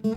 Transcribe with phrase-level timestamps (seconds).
[0.00, 0.12] From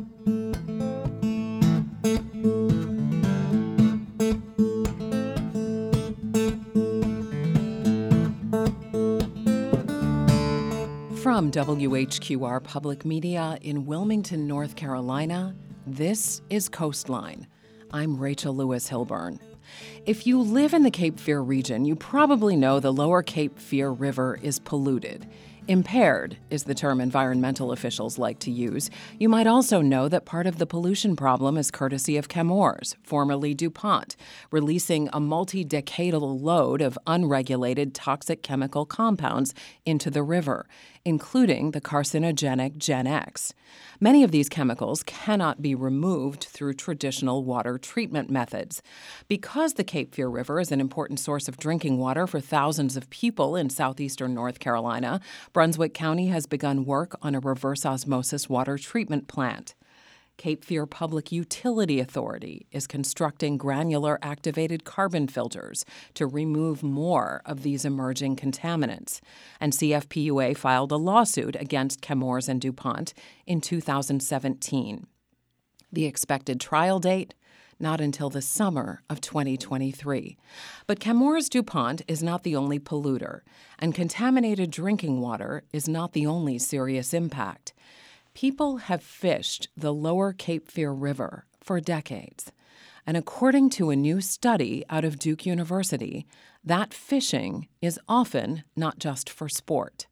[11.51, 15.53] WHQR Public Media in Wilmington, North Carolina,
[15.85, 17.45] this is Coastline.
[17.91, 19.37] I'm Rachel Lewis Hilburn.
[20.05, 23.89] If you live in the Cape Fear region, you probably know the lower Cape Fear
[23.89, 25.27] River is polluted.
[25.69, 28.89] Impaired is the term environmental officials like to use.
[29.17, 33.53] You might also know that part of the pollution problem is courtesy of Chemours, formerly
[33.53, 34.17] DuPont,
[34.51, 39.53] releasing a multi decadal load of unregulated toxic chemical compounds
[39.85, 40.67] into the river,
[41.05, 43.53] including the carcinogenic GenX.
[43.99, 48.81] Many of these chemicals cannot be removed through traditional water treatment methods.
[49.27, 53.09] Because the Cape Fear River is an important source of drinking water for thousands of
[53.09, 55.19] people in southeastern North Carolina,
[55.51, 59.75] Brunswick County has begun work on a reverse osmosis water treatment plant.
[60.37, 67.61] Cape Fear Public Utility Authority is constructing granular activated carbon filters to remove more of
[67.61, 69.21] these emerging contaminants.
[69.59, 73.13] And CFPUA filed a lawsuit against Chemours and DuPont
[73.45, 75.07] in 2017.
[75.91, 77.35] The expected trial date?
[77.79, 80.37] Not until the summer of 2023.
[80.87, 83.41] But Chemours DuPont is not the only polluter,
[83.77, 87.73] and contaminated drinking water is not the only serious impact.
[88.33, 92.51] People have fished the lower Cape Fear River for decades.
[93.05, 96.25] And according to a new study out of Duke University,
[96.63, 100.07] that fishing is often not just for sport.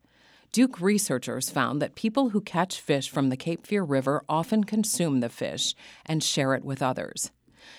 [0.51, 5.19] Duke researchers found that people who catch fish from the Cape Fear River often consume
[5.19, 5.73] the fish
[6.05, 7.31] and share it with others.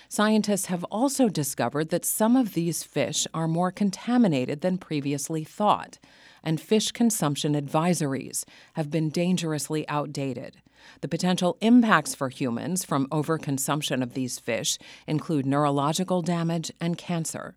[0.08, 5.98] Scientists have also discovered that some of these fish are more contaminated than previously thought
[6.42, 10.56] and fish consumption advisories have been dangerously outdated.
[11.00, 17.54] The potential impacts for humans from overconsumption of these fish include neurological damage and cancer.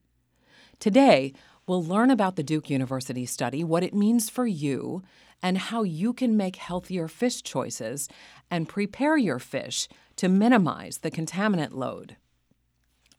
[0.80, 1.34] Today,
[1.68, 5.04] we'll learn about the Duke University study, what it means for you,
[5.42, 8.08] and how you can make healthier fish choices
[8.50, 12.18] and prepare your fish to minimize the contaminant load.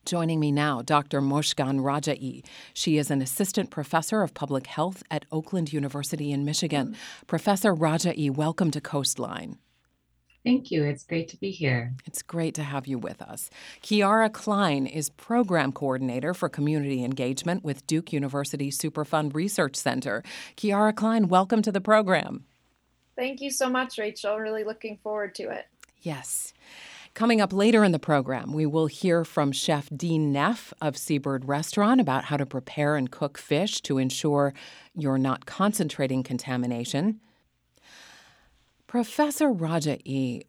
[0.07, 1.21] Joining me now, Dr.
[1.21, 2.45] Mozhgon Rajaee.
[2.73, 6.97] She is an assistant professor of public health at Oakland University in Michigan.
[7.27, 9.59] Professor Rajaee, welcome to Coastline.
[10.45, 10.85] Thank you.
[10.85, 11.93] It's great to be here.
[12.05, 13.51] It's great to have you with us.
[13.83, 20.23] Kiara Klein is program coordinator for community engagement with Duke University Superfund Research Center.
[20.57, 22.45] Kiara Klein, welcome to the program.
[23.17, 24.39] Thank you so much, Rachel.
[24.39, 25.67] Really looking forward to it.
[26.01, 26.53] Yes.
[27.17, 31.49] Coming up later in the program, we will hear from Chef Dean Neff of Seabird
[31.49, 34.53] Restaurant about how to prepare and cook fish to ensure
[34.95, 37.19] you're not concentrating contamination.
[38.87, 40.43] Professor Raja E,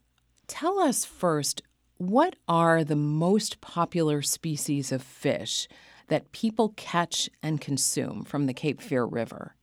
[0.47, 1.61] tell us first
[1.99, 5.69] what are the most popular species of fish
[6.09, 9.55] that people catch and consume from the Cape Fear River?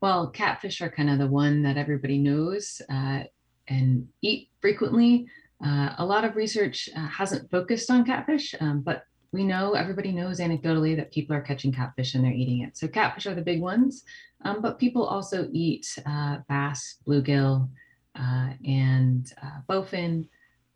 [0.00, 3.24] Well, catfish are kind of the one that everybody knows uh,
[3.68, 5.28] and eat frequently.
[5.64, 10.12] Uh, a lot of research uh, hasn't focused on catfish, um, but we know everybody
[10.12, 12.76] knows anecdotally that people are catching catfish and they're eating it.
[12.76, 14.04] So catfish are the big ones,
[14.44, 17.68] um, but people also eat uh, bass, bluegill,
[18.14, 20.28] uh, and uh, bowfin.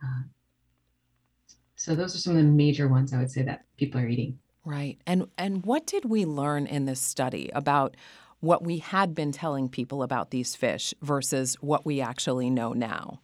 [0.02, 0.22] Uh,
[1.75, 4.38] so those are some of the major ones I would say that people are eating.
[4.64, 4.98] Right.
[5.06, 7.96] And and what did we learn in this study about
[8.41, 13.20] what we had been telling people about these fish versus what we actually know now?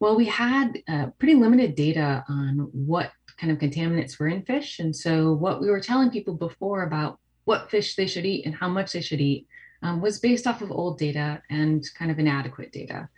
[0.00, 4.78] Well, we had uh, pretty limited data on what kind of contaminants were in fish.
[4.78, 8.54] And so, what we were telling people before about what fish they should eat and
[8.54, 9.46] how much they should eat
[9.82, 13.08] um, was based off of old data and kind of inadequate data.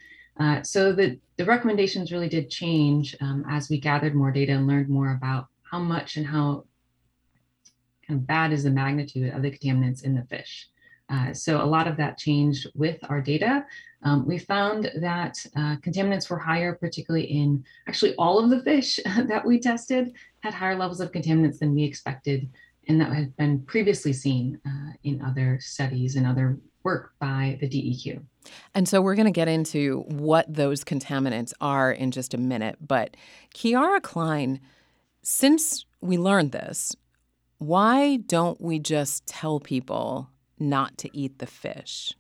[0.41, 4.66] Uh, so, the, the recommendations really did change um, as we gathered more data and
[4.66, 6.64] learned more about how much and how
[8.06, 10.69] kind of bad is the magnitude of the contaminants in the fish.
[11.12, 13.66] Uh, so, a lot of that changed with our data.
[14.02, 18.98] Um, we found that uh, contaminants were higher, particularly in actually all of the fish
[19.04, 22.48] that we tested had higher levels of contaminants than we expected,
[22.88, 27.69] and that had been previously seen uh, in other studies and other work by the
[27.69, 28.20] DEQ.
[28.75, 32.76] And so we're going to get into what those contaminants are in just a minute.
[32.81, 33.16] But
[33.54, 34.58] Kiara Klein,
[35.22, 36.96] since we learned this,
[37.58, 40.28] why don't we just tell people
[40.62, 42.14] not to eat the fish?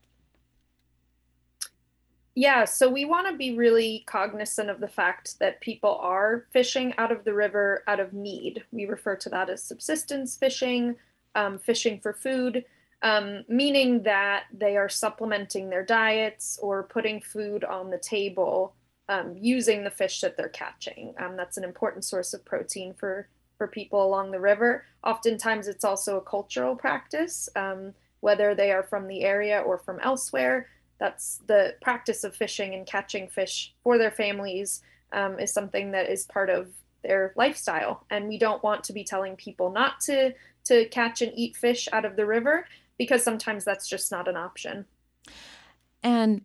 [2.34, 6.94] Yeah, so we want to be really cognizant of the fact that people are fishing
[6.98, 8.64] out of the river out of need.
[8.70, 10.96] We refer to that as subsistence fishing,
[11.34, 12.64] um, fishing for food.
[13.02, 18.74] um, meaning that they are supplementing their diets or putting food on the table
[19.08, 21.12] um, using the fish that they're catching.
[21.18, 23.28] Um, that's an important source of protein for
[23.58, 24.84] for people along the river.
[25.04, 29.98] Oftentimes, it's also a cultural practice, um, whether they are from the area or from
[30.00, 30.68] elsewhere.
[30.98, 34.80] That's the practice of fishing and catching fish for their families
[35.12, 36.70] um, is something that is part of
[37.02, 40.32] their lifestyle, and we don't want to be telling people not to
[40.64, 42.64] to catch and eat fish out of the river
[42.96, 44.86] because sometimes that's just not an option.
[46.04, 46.42] And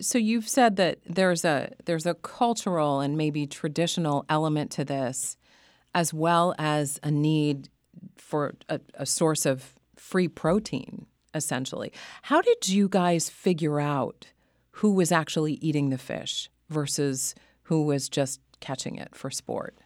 [0.00, 5.36] so you've said that there's a there's a cultural and maybe traditional element to this
[5.92, 7.68] as well as a need
[8.16, 11.92] for a, a source of free protein essentially
[12.22, 14.26] how did you guys figure out
[14.72, 17.34] who was actually eating the fish versus
[17.64, 19.76] who was just catching it for sport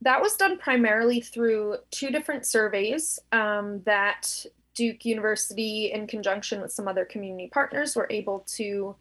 [0.00, 4.46] that was done primarily through two different surveys um, that
[4.78, 8.94] Duke University, in conjunction with some other community partners, were able to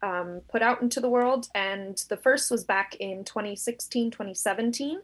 [0.00, 1.48] um, put out into the world.
[1.56, 5.00] And the first was back in 2016, 2017.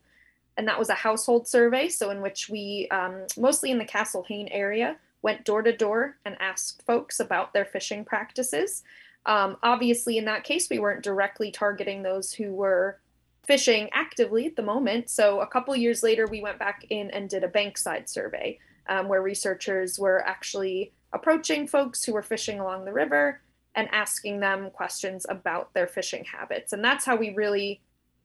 [0.56, 1.88] And that was a household survey.
[1.88, 6.16] So, in which we, um, mostly in the Castle Hayne area, went door to door
[6.24, 8.82] and asked folks about their fishing practices.
[9.26, 12.98] Um, obviously, in that case, we weren't directly targeting those who were
[13.46, 15.10] fishing actively at the moment.
[15.10, 18.58] So, a couple years later, we went back in and did a bankside survey
[18.88, 23.40] um, where researchers were actually approaching folks who were fishing along the river
[23.74, 26.72] and asking them questions about their fishing habits.
[26.72, 27.80] And that's how we really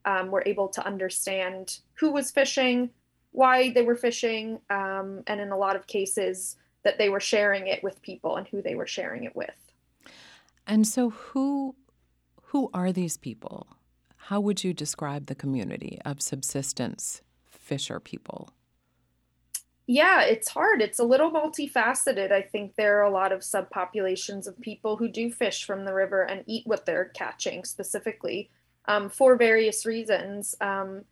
[0.06, 2.90] um, were able to understand who was fishing,
[3.32, 7.68] why they were fishing, um, and in a lot of cases, that they were sharing
[7.68, 9.74] it with people and who they were sharing it with.
[10.68, 11.76] And so, who
[12.42, 13.68] who are these people?
[14.16, 18.52] How would you describe the community of subsistence fisher people?
[19.88, 20.82] Yeah, it's hard.
[20.82, 22.32] It's a little multifaceted.
[22.32, 25.94] I think there are a lot of subpopulations of people who do fish from the
[25.94, 28.50] river and eat what they're catching specifically
[28.88, 30.56] um, for various reasons.
[30.62, 31.04] Um,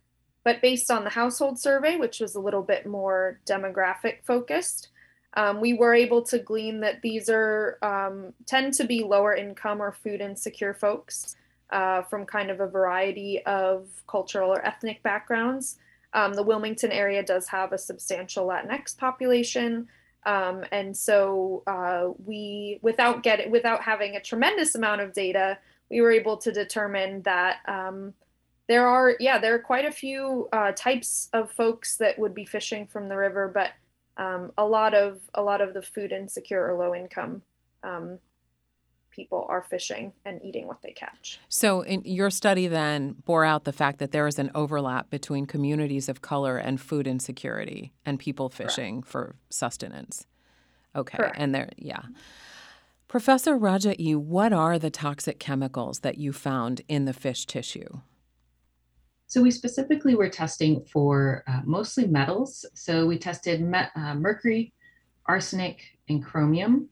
[0.44, 4.88] but based on the household survey, which was a little bit more demographic focused,
[5.34, 9.82] um, we were able to glean that these are um, tend to be lower income
[9.82, 11.36] or food insecure folks
[11.70, 15.78] uh, from kind of a variety of cultural or ethnic backgrounds.
[16.12, 19.88] Um, the Wilmington area does have a substantial Latinx population.
[20.24, 25.58] Um, and so uh, we, without getting, without having a tremendous amount of data,
[25.90, 28.14] we were able to determine that um,
[28.68, 32.44] there are, yeah, there are quite a few uh, types of folks that would be
[32.44, 33.72] fishing from the river, but
[34.16, 37.42] um, a lot of a lot of the food insecure or low income
[37.82, 38.18] um,
[39.10, 41.38] people are fishing and eating what they catch.
[41.48, 45.46] So, in your study then bore out the fact that there is an overlap between
[45.46, 49.10] communities of color and food insecurity and people fishing Correct.
[49.10, 50.26] for sustenance.
[50.96, 51.36] Okay, Correct.
[51.38, 52.02] and there, yeah.
[53.14, 58.00] Professor Rajaee, what are the toxic chemicals that you found in the fish tissue?
[59.28, 62.66] So we specifically were testing for uh, mostly metals.
[62.74, 64.72] So we tested uh, mercury,
[65.26, 66.88] arsenic, and chromium.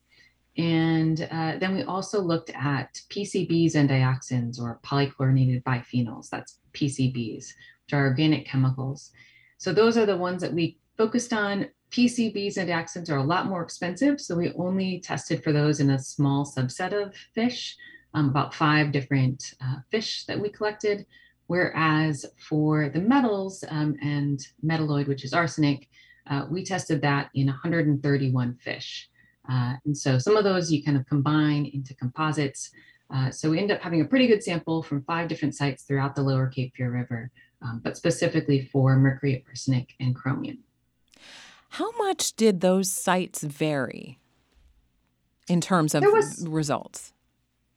[0.56, 7.46] And uh, then we also looked at PCBs and dioxins or polychlorinated biphenyls, that's PCBs,
[7.46, 9.10] which are organic chemicals.
[9.58, 11.66] So those are the ones that we focused on.
[11.92, 15.90] PCBs and dioxins are a lot more expensive, so we only tested for those in
[15.90, 17.76] a small subset of fish,
[18.14, 21.06] um, about five different uh, fish that we collected.
[21.48, 25.88] Whereas for the metals um, and metalloid, which is arsenic,
[26.30, 29.10] uh, we tested that in 131 fish.
[29.50, 32.70] Uh, and so some of those you kind of combine into composites.
[33.12, 36.14] Uh, so we end up having a pretty good sample from five different sites throughout
[36.14, 40.58] the lower Cape Fear River, um, but specifically for mercury, arsenic, and chromium.
[41.72, 44.18] How much did those sites vary
[45.48, 47.14] in terms of was, results?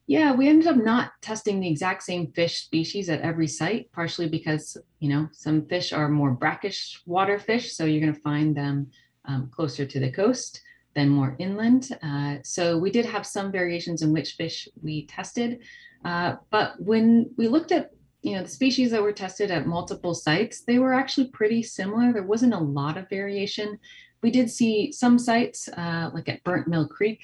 [0.06, 4.28] Yeah, we ended up not testing the exact same fish species at every site, partially
[4.28, 8.54] because, you know, some fish are more brackish water fish, so you're going to find
[8.54, 8.92] them
[9.24, 10.62] um, closer to the coast
[10.94, 11.98] than more inland.
[12.04, 15.60] Uh, so we did have some variations in which fish we tested.
[16.04, 17.92] Uh, but when we looked at
[18.26, 22.12] you know the species that were tested at multiple sites, they were actually pretty similar.
[22.12, 23.78] There wasn't a lot of variation.
[24.24, 27.22] We did see some sites, uh, like at Burnt Mill Creek,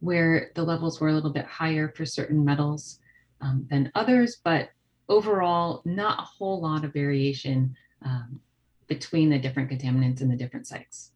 [0.00, 2.98] where the levels were a little bit higher for certain metals
[3.40, 4.70] um, than others, but
[5.08, 8.40] overall, not a whole lot of variation um,
[8.88, 11.12] between the different contaminants and the different sites.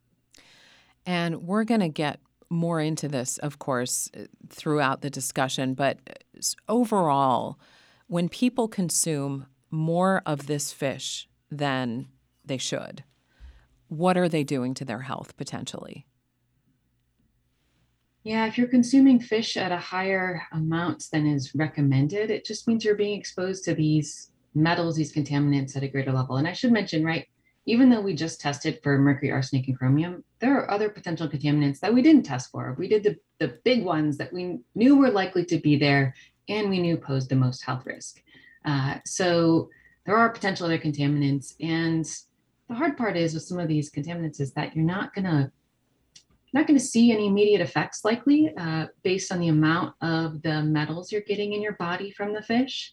[1.06, 4.08] And we're going to get more into this, of course,
[4.48, 5.74] throughout the discussion.
[5.74, 7.58] But uh, overall,
[8.06, 12.08] when people consume more of this fish than
[12.44, 13.04] they should,
[13.88, 16.06] what are they doing to their health potentially?
[18.23, 22.84] Yeah, if you're consuming fish at a higher amount than is recommended, it just means
[22.84, 26.37] you're being exposed to these metals, these contaminants at a greater level.
[26.37, 27.26] And I should mention, right,
[27.66, 31.80] even though we just tested for mercury, arsenic, and chromium, there are other potential contaminants
[31.80, 32.75] that we didn't test for.
[32.78, 36.14] We did the, the big ones that we knew were likely to be there
[36.48, 38.22] and we knew posed the most health risk.
[38.64, 39.68] Uh, so
[40.06, 41.54] there are potential other contaminants.
[41.60, 42.04] And
[42.68, 45.50] the hard part is with some of these contaminants is that you're not going to
[46.52, 50.62] not going to see any immediate effects likely uh, based on the amount of the
[50.62, 52.92] metals you're getting in your body from the fish.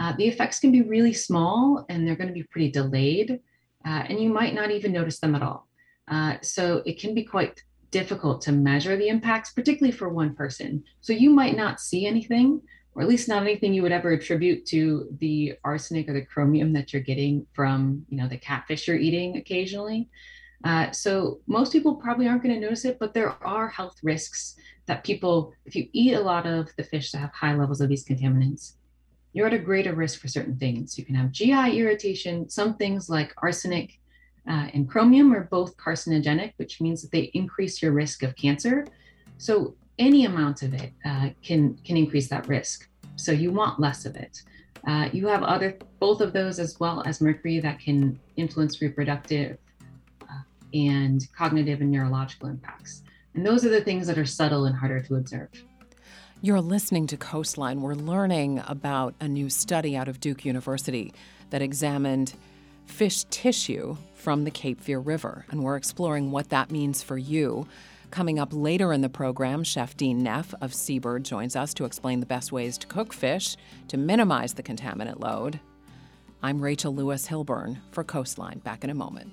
[0.00, 3.38] Uh, the effects can be really small and they're going to be pretty delayed,
[3.84, 5.68] uh, and you might not even notice them at all.
[6.08, 10.82] Uh, so it can be quite difficult to measure the impacts, particularly for one person.
[11.02, 12.62] So you might not see anything,
[12.94, 16.72] or at least not anything you would ever attribute to the arsenic or the chromium
[16.72, 20.08] that you're getting from, you know, the catfish you're eating occasionally.
[20.64, 24.56] Uh, so most people probably aren't going to notice it, but there are health risks
[24.86, 27.88] that people, if you eat a lot of the fish that have high levels of
[27.88, 28.74] these contaminants,
[29.32, 30.98] you're at a greater risk for certain things.
[30.98, 32.48] You can have GI irritation.
[32.48, 33.98] Some things like arsenic
[34.48, 38.86] uh, and chromium are both carcinogenic, which means that they increase your risk of cancer.
[39.38, 42.88] So any amount of it uh, can can increase that risk.
[43.16, 44.42] So you want less of it.
[44.86, 49.58] Uh, you have other both of those as well as mercury that can influence reproductive
[50.74, 53.02] and cognitive and neurological impacts.
[53.34, 55.48] And those are the things that are subtle and harder to observe.
[56.40, 57.80] You're listening to Coastline.
[57.80, 61.14] We're learning about a new study out of Duke University
[61.50, 62.34] that examined
[62.86, 67.66] fish tissue from the Cape Fear River, and we're exploring what that means for you.
[68.12, 72.20] Coming up later in the program, Chef Dean Neff of Seabird joins us to explain
[72.20, 73.56] the best ways to cook fish
[73.88, 75.58] to minimize the contaminant load.
[76.42, 78.58] I'm Rachel Lewis Hilburn for Coastline.
[78.58, 79.32] Back in a moment.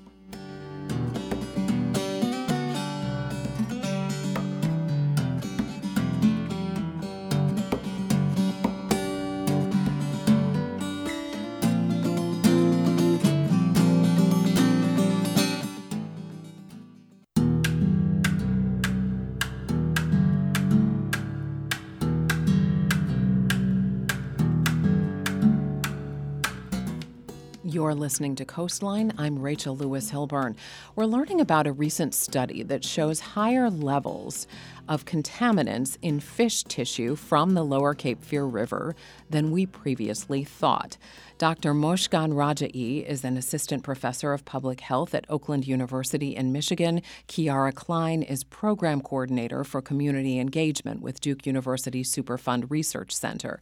[27.79, 29.13] You're listening to Coastline.
[29.17, 30.57] I'm Rachel Lewis Hilburn.
[30.97, 34.47] We're learning about a recent study that shows higher levels
[34.89, 38.97] of contaminants in fish tissue from the lower Cape Fear River
[39.29, 40.97] than we previously thought.
[41.37, 41.73] Dr.
[41.73, 47.01] Mozhgon Rajaee is an assistant professor of public health at Oakland University in Michigan.
[47.29, 53.61] Kiara Klein is program coordinator for community engagement with Duke University Superfund Research Center.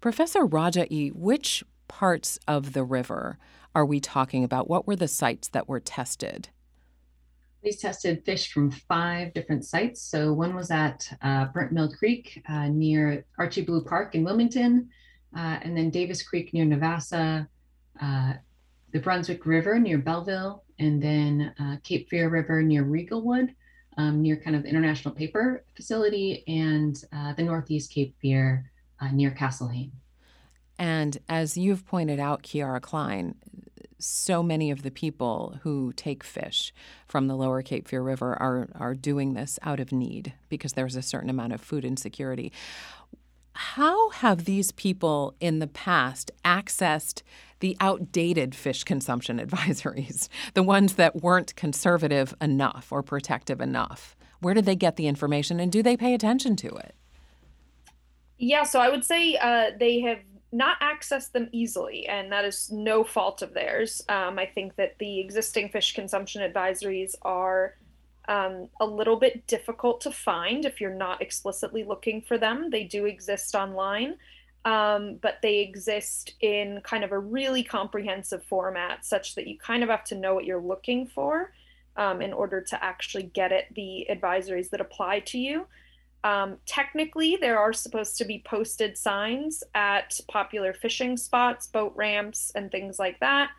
[0.00, 1.64] Professor Rajaee, which
[1.96, 3.38] parts of the river
[3.74, 4.68] are we talking about?
[4.68, 6.50] What were the sites that were tested?
[7.64, 10.02] We tested fish from five different sites.
[10.02, 14.90] So one was at uh, Burnt Mill Creek uh, near Archie Blue Park in Wilmington,
[15.34, 17.48] uh, and then Davis Creek near Navassa,
[18.02, 18.34] uh,
[18.92, 23.54] the Brunswick River near Belville, and then uh, Cape Fear River near Riegelwood,
[23.96, 28.70] um, near kind of International Paper Facility, and uh, the Northeast Cape Fear
[29.12, 29.92] near Castle Hayne.
[30.78, 33.34] And as you've pointed out, Kiara Klein,
[33.98, 36.72] so many of the people who take fish
[37.06, 40.96] from the lower Cape Fear River are, are doing this out of need because there's
[40.96, 42.52] a certain amount of food insecurity.
[43.54, 47.22] How have these people in the past accessed
[47.60, 54.14] the outdated fish consumption advisories, the ones that weren't conservative enough or protective enough?
[54.40, 56.94] Where did they get the information and do they pay attention to it?
[58.38, 60.18] Yeah, so I would say uh, they have
[60.56, 64.02] not access them easily, and that is no fault of theirs.
[64.08, 67.74] Um, I think that the existing fish consumption advisories are
[68.28, 72.70] um, a little bit difficult to find if you're not explicitly looking for them.
[72.70, 74.16] They do exist online,
[74.64, 79.82] um, but they exist in kind of a really comprehensive format such that you kind
[79.82, 81.52] of have to know what you're looking for
[81.96, 85.66] um, in order to actually get it the advisories that apply to you.
[86.24, 92.52] Um, technically, there are supposed to be posted signs at popular fishing spots, boat ramps,
[92.54, 93.50] and things like that.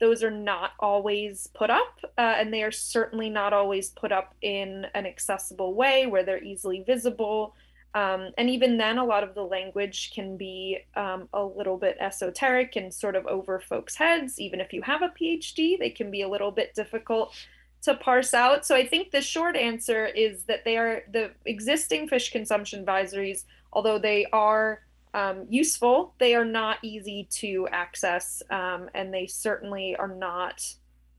[0.00, 4.34] Those are not always put up, uh, and they are certainly not always put up
[4.42, 7.54] in an accessible way where they're easily visible.
[7.94, 11.96] Um, and even then, a lot of the language can be um, a little bit
[11.98, 14.38] esoteric and sort of over folks' heads.
[14.38, 17.34] Even if you have a PhD, they can be a little bit difficult
[17.82, 18.66] to parse out.
[18.66, 23.44] So I think the short answer is that they are the existing fish consumption advisories,
[23.72, 24.80] although they are
[25.14, 30.62] um, useful, they are not easy to access, um, and they certainly are not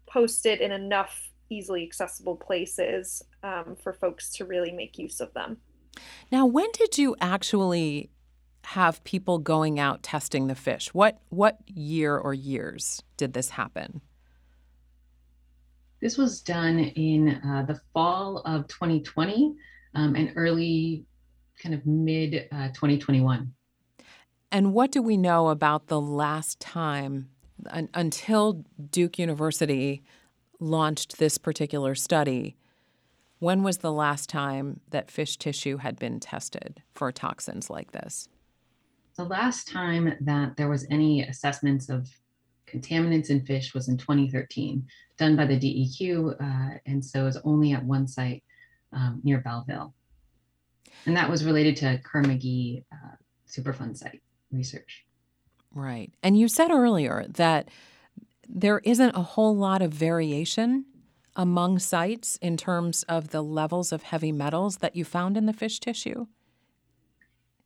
[0.07, 5.57] posted in enough easily accessible places um, for folks to really make use of them.
[6.31, 8.11] Now, when did you actually
[8.63, 10.93] have people going out testing the fish?
[10.93, 14.01] What what year or years did this happen?
[16.01, 19.55] This was done in uh, the fall of 2020
[19.95, 21.05] um, and early,
[21.61, 23.53] kind of mid uh, 2021.
[24.51, 27.29] And what do we know about the last time
[27.69, 30.03] un- until Duke University
[30.59, 32.55] launched this particular study?
[33.39, 38.27] When was the last time that fish tissue had been tested for toxins like this?
[39.17, 42.09] The last time that there was any assessments of
[42.69, 44.85] contaminants in fish was in 2013,
[45.17, 48.43] done by the DEQ, uh, and so was only at one site
[48.93, 49.93] um, near Belville.
[51.05, 53.15] And that was related to Kerr-McGee uh,
[53.47, 54.21] Superfund site
[54.51, 55.05] research.
[55.73, 56.11] Right.
[56.23, 57.69] And you said earlier that
[58.47, 60.85] there isn't a whole lot of variation
[61.35, 65.53] among sites in terms of the levels of heavy metals that you found in the
[65.53, 66.27] fish tissue?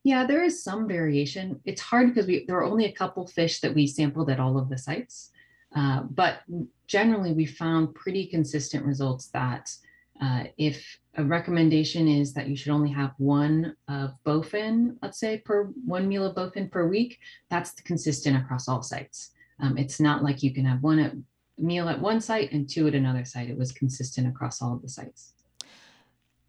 [0.03, 1.61] Yeah, there is some variation.
[1.63, 4.57] It's hard because we there were only a couple fish that we sampled at all
[4.57, 5.31] of the sites,
[5.75, 6.41] uh, but
[6.87, 9.73] generally we found pretty consistent results that
[10.21, 15.37] uh, if a recommendation is that you should only have one of bowfin, let's say
[15.39, 17.19] per one meal of bowfin per week,
[17.49, 19.31] that's consistent across all sites.
[19.59, 21.13] Um, it's not like you can have one at,
[21.57, 23.49] meal at one site and two at another site.
[23.49, 25.33] It was consistent across all of the sites.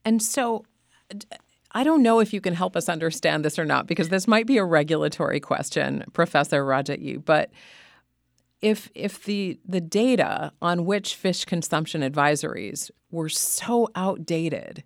[0.04, 0.64] And so
[1.75, 4.47] I don't know if you can help us understand this or not, because this might
[4.47, 7.50] be a regulatory question, Professor Rajaee, but
[8.61, 14.85] if if the the data on which fish consumption advisories were so outdated,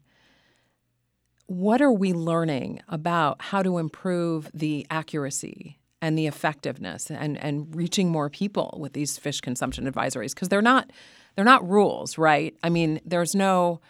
[1.46, 7.74] what are we learning about how to improve the accuracy and the effectiveness and, and
[7.74, 10.34] reaching more people with these fish consumption advisories?
[10.34, 10.90] Because they're not
[11.36, 12.56] they're not rules, right?
[12.64, 13.80] I mean, there's no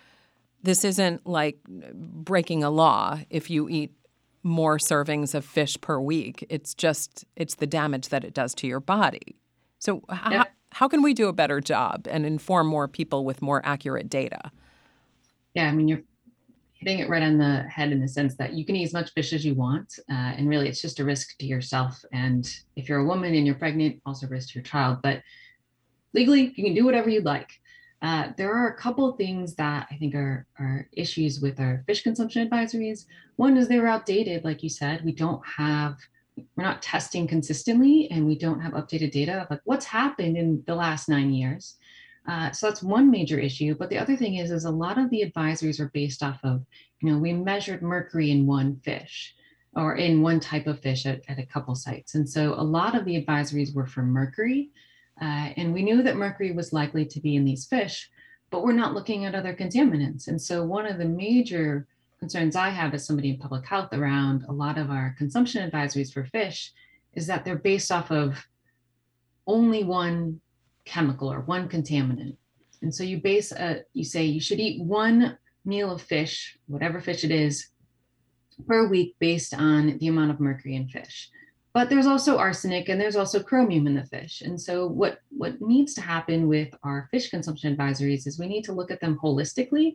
[0.63, 3.93] this isn't like breaking a law if you eat
[4.43, 6.47] more servings of fish per week.
[6.49, 9.37] It's just it's the damage that it does to your body.
[9.79, 10.15] So yeah.
[10.17, 14.09] how, how can we do a better job and inform more people with more accurate
[14.09, 14.51] data?
[15.55, 16.03] Yeah, I mean you're
[16.75, 19.13] hitting it right on the head in the sense that you can eat as much
[19.13, 22.05] fish as you want, uh, and really it's just a risk to yourself.
[22.13, 24.99] And if you're a woman and you're pregnant, also a risk to your child.
[25.03, 25.23] But
[26.15, 27.51] legally, you can do whatever you'd like.
[28.01, 32.03] Uh, there are a couple things that I think are, are issues with our fish
[32.03, 33.07] consumption advisories.
[33.37, 35.05] One is they were outdated, like you said.
[35.05, 35.97] We don't have,
[36.57, 40.63] we're not testing consistently, and we don't have updated data of like what's happened in
[40.67, 41.77] the last nine years.
[42.29, 43.75] Uh, so that's one major issue.
[43.75, 46.65] But the other thing is, is a lot of the advisories are based off of,
[47.01, 49.35] you know, we measured mercury in one fish
[49.75, 52.15] or in one type of fish at, at a couple sites.
[52.15, 54.71] And so a lot of the advisories were for mercury.
[55.21, 58.09] Uh, and we knew that mercury was likely to be in these fish,
[58.51, 60.29] but we're not looking at other contaminants.
[60.29, 61.87] And so, one of the major
[62.21, 66.13] concerns I have as somebody in public health around a lot of our consumption advisories
[66.13, 66.73] for fish
[67.15, 68.47] is that they're based off of
[69.47, 70.41] only one
[70.85, 72.37] chemical or one contaminant.
[72.83, 77.01] And so you base a, you say you should eat one meal of fish, whatever
[77.01, 77.69] fish it is,
[78.67, 81.31] per week based on the amount of mercury in fish
[81.79, 84.41] but there's also arsenic and there's also chromium in the fish.
[84.41, 88.65] And so what, what needs to happen with our fish consumption advisories is we need
[88.65, 89.95] to look at them holistically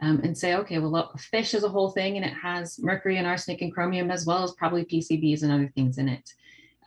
[0.00, 3.26] um, and say, okay, well, fish is a whole thing and it has mercury and
[3.26, 6.30] arsenic and chromium as well as probably PCBs and other things in it.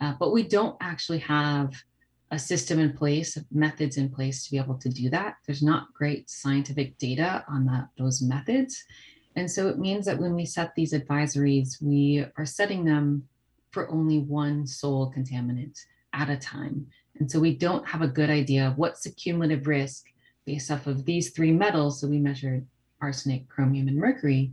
[0.00, 1.74] Uh, but we don't actually have
[2.30, 5.34] a system in place, methods in place to be able to do that.
[5.46, 8.82] There's not great scientific data on that, those methods.
[9.36, 13.28] And so it means that when we set these advisories, we are setting them
[13.72, 15.78] for only one sole contaminant
[16.12, 16.86] at a time.
[17.18, 20.04] And so we don't have a good idea of what's the cumulative risk
[20.46, 22.00] based off of these three metals.
[22.00, 22.66] So we measured
[23.00, 24.52] arsenic, chromium, and mercury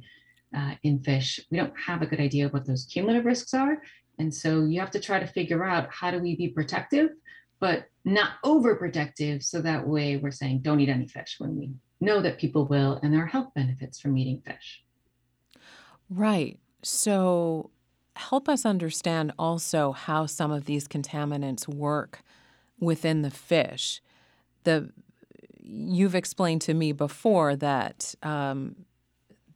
[0.55, 1.39] uh, in fish.
[1.51, 3.81] We don't have a good idea of what those cumulative risks are.
[4.17, 7.11] And so you have to try to figure out how do we be protective,
[7.59, 9.43] but not overprotective.
[9.43, 12.99] So that way we're saying don't eat any fish when we know that people will
[13.01, 14.83] and there are health benefits from eating fish.
[16.09, 16.59] Right.
[16.83, 17.71] So
[18.19, 22.21] help us understand also how some of these contaminants work
[22.79, 24.01] within the fish.
[24.65, 24.91] The
[25.63, 28.75] you've explained to me before that um,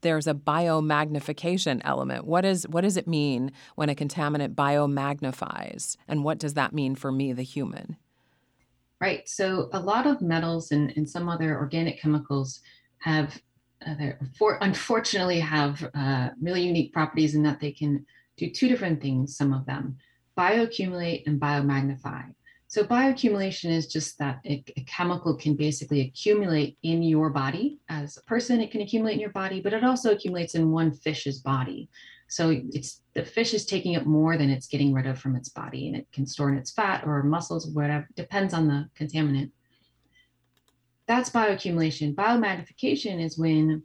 [0.01, 2.25] there's a biomagnification element.
[2.25, 6.95] What is what does it mean when a contaminant biomagnifies, and what does that mean
[6.95, 7.97] for me, the human?
[9.01, 9.27] Right.
[9.27, 12.61] So a lot of metals and, and some other organic chemicals
[12.99, 13.41] have,
[13.85, 18.05] uh, for, unfortunately, have uh, really unique properties in that they can
[18.37, 19.97] do two different things, some of them
[20.37, 22.33] bioaccumulate and biomagnify.
[22.67, 27.79] So bioaccumulation is just that a, a, chemical can basically accumulate in your body.
[27.87, 30.91] As a person, it can accumulate in your body, but it also accumulates in one
[30.91, 31.87] fish's body.
[32.29, 35.49] So it's the fish is taking up more than it's getting rid of from its
[35.49, 39.51] body, and it can store in its fat or muscles, whatever, depends on the contaminant.
[41.05, 42.15] That's bioaccumulation.
[42.15, 43.83] Biomagnification is when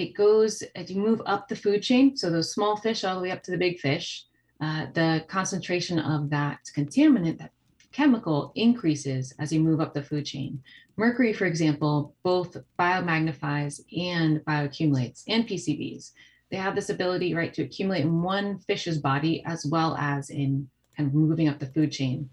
[0.00, 2.16] it goes as you move up the food chain.
[2.16, 4.24] So those small fish all the way up to the big fish,
[4.60, 7.52] uh, the concentration of that contaminant, that
[7.92, 10.62] chemical increases as you move up the food chain.
[10.96, 16.12] Mercury, for example, both biomagnifies and bioaccumulates, and PCBs.
[16.50, 20.68] They have this ability, right, to accumulate in one fish's body as well as in
[20.96, 22.30] kind of moving up the food chain.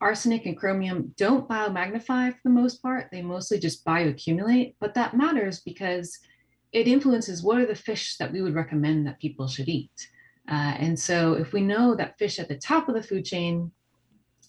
[0.00, 3.08] Arsenic and chromium don't biomagnify for the most part.
[3.10, 6.18] They mostly just bioaccumulate, but that matters because
[6.76, 10.08] it influences what are the fish that we would recommend that people should eat.
[10.46, 13.72] Uh, and so if we know that fish at the top of the food chain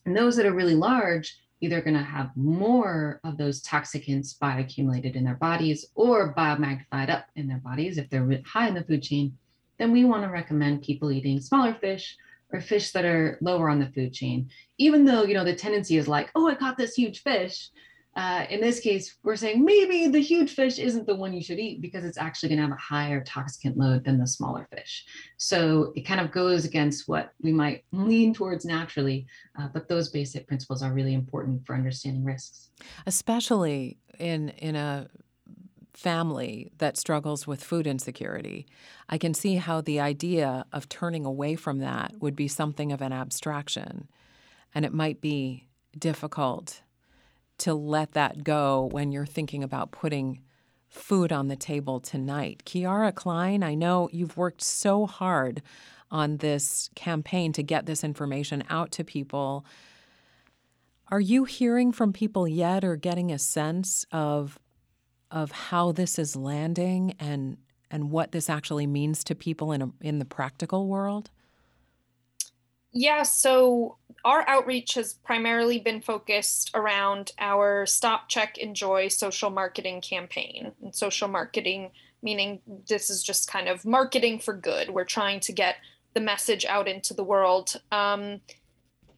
[0.06, 5.16] and those that are really large, either going to have more of those toxicants bioaccumulated
[5.16, 9.02] in their bodies or biomagnified up in their bodies if they're high in the food
[9.02, 9.36] chain,
[9.80, 12.18] then we want to recommend people eating smaller fish
[12.52, 14.50] or fish that are lower on the food chain.
[14.78, 17.70] Even though, you know, the tendency is like, oh, I caught this huge fish,
[18.18, 21.60] uh, in this case, we're saying maybe the huge fish isn't the one you should
[21.60, 25.06] eat because it's actually going to have a higher toxicant load than the smaller fish.
[25.38, 29.28] So it kind of goes against what we might lean towards naturally,
[29.60, 32.70] uh, but those basic principles are really important for understanding risks.
[33.06, 35.08] Especially in in a
[35.94, 38.66] family that struggles with food insecurity,
[39.10, 43.02] I can see how the idea of turning away from that would be something of
[43.02, 44.08] an abstraction,
[44.74, 46.82] and it might be difficult
[47.60, 50.42] to let that go when you're thinking about putting
[50.90, 52.64] food on the table tonight.
[52.66, 55.62] Kiara Klein, I know you've worked so hard
[56.10, 59.66] on this campaign to get this information out to people.
[61.10, 64.60] Are you hearing from people yet or getting a sense of
[65.30, 67.58] of how this is landing and
[67.92, 71.30] and what this actually means to people in a, in the practical world?
[73.00, 80.02] Yeah, so our outreach has primarily been focused around our Stop, Check, Enjoy social marketing
[80.02, 80.72] campaign.
[80.82, 81.92] And social marketing,
[82.24, 84.90] meaning this is just kind of marketing for good.
[84.90, 85.76] We're trying to get
[86.16, 87.80] the message out into the world.
[87.92, 88.42] Um,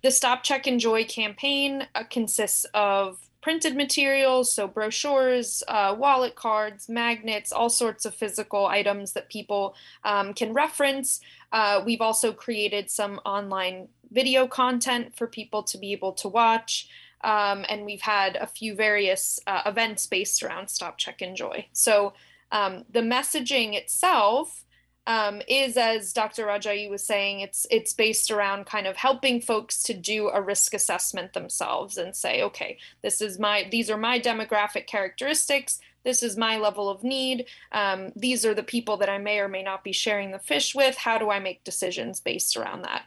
[0.04, 6.90] the Stop, Check, Enjoy campaign uh, consists of printed materials, so brochures, uh, wallet cards,
[6.90, 11.22] magnets, all sorts of physical items that people um, can reference.
[11.52, 16.90] Uh, we've also created some online video content for people to be able to watch.
[17.22, 21.66] Um, and we've had a few various uh, events based around Stop, Check, Enjoy.
[21.74, 22.14] So
[22.52, 24.64] um, the messaging itself
[25.08, 26.46] um, is, as Dr.
[26.46, 30.74] Rajaee was saying, it's it's based around kind of helping folks to do a risk
[30.74, 35.80] assessment themselves and say, okay, this is my these are my demographic characteristics.
[36.04, 37.46] This is my level of need.
[37.72, 40.74] Um, these are the people that I may or may not be sharing the fish
[40.74, 40.96] with.
[40.96, 43.04] How do I make decisions based around that?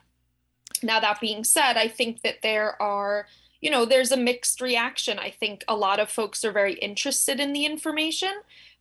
[0.83, 3.26] Now, that being said, I think that there are,
[3.61, 5.18] you know, there's a mixed reaction.
[5.18, 8.33] I think a lot of folks are very interested in the information,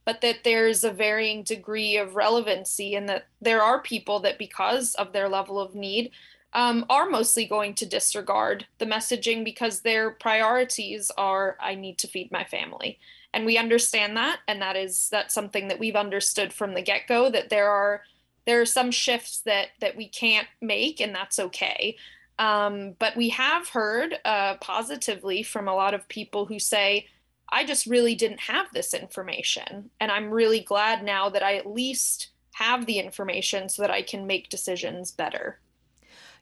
[0.05, 4.95] but that there's a varying degree of relevancy, and that there are people that, because
[4.95, 6.11] of their level of need,
[6.53, 12.07] um, are mostly going to disregard the messaging because their priorities are I need to
[12.07, 12.99] feed my family.
[13.33, 17.29] And we understand that and that is that's something that we've understood from the get-go
[17.29, 18.01] that there are
[18.45, 21.95] there are some shifts that that we can't make and that's okay.
[22.37, 27.07] Um, but we have heard uh, positively from a lot of people who say
[27.51, 31.67] i just really didn't have this information and i'm really glad now that i at
[31.67, 35.59] least have the information so that i can make decisions better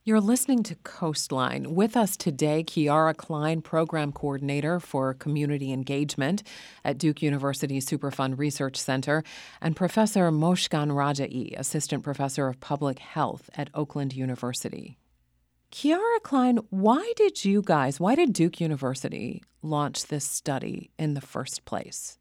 [0.05, 1.75] you're listening to Coastline.
[1.75, 6.41] With us today, Kiara Klein, Program Coordinator for Community Engagement
[6.85, 9.25] at Duke University Superfund Research Center,
[9.61, 14.97] and Professor Mozhgon Rajaee, Assistant Professor of Public Health at Oakland University.
[15.71, 21.21] Kiara Klein, why did you guys, why did Duke University launch this study in the
[21.21, 22.19] first place?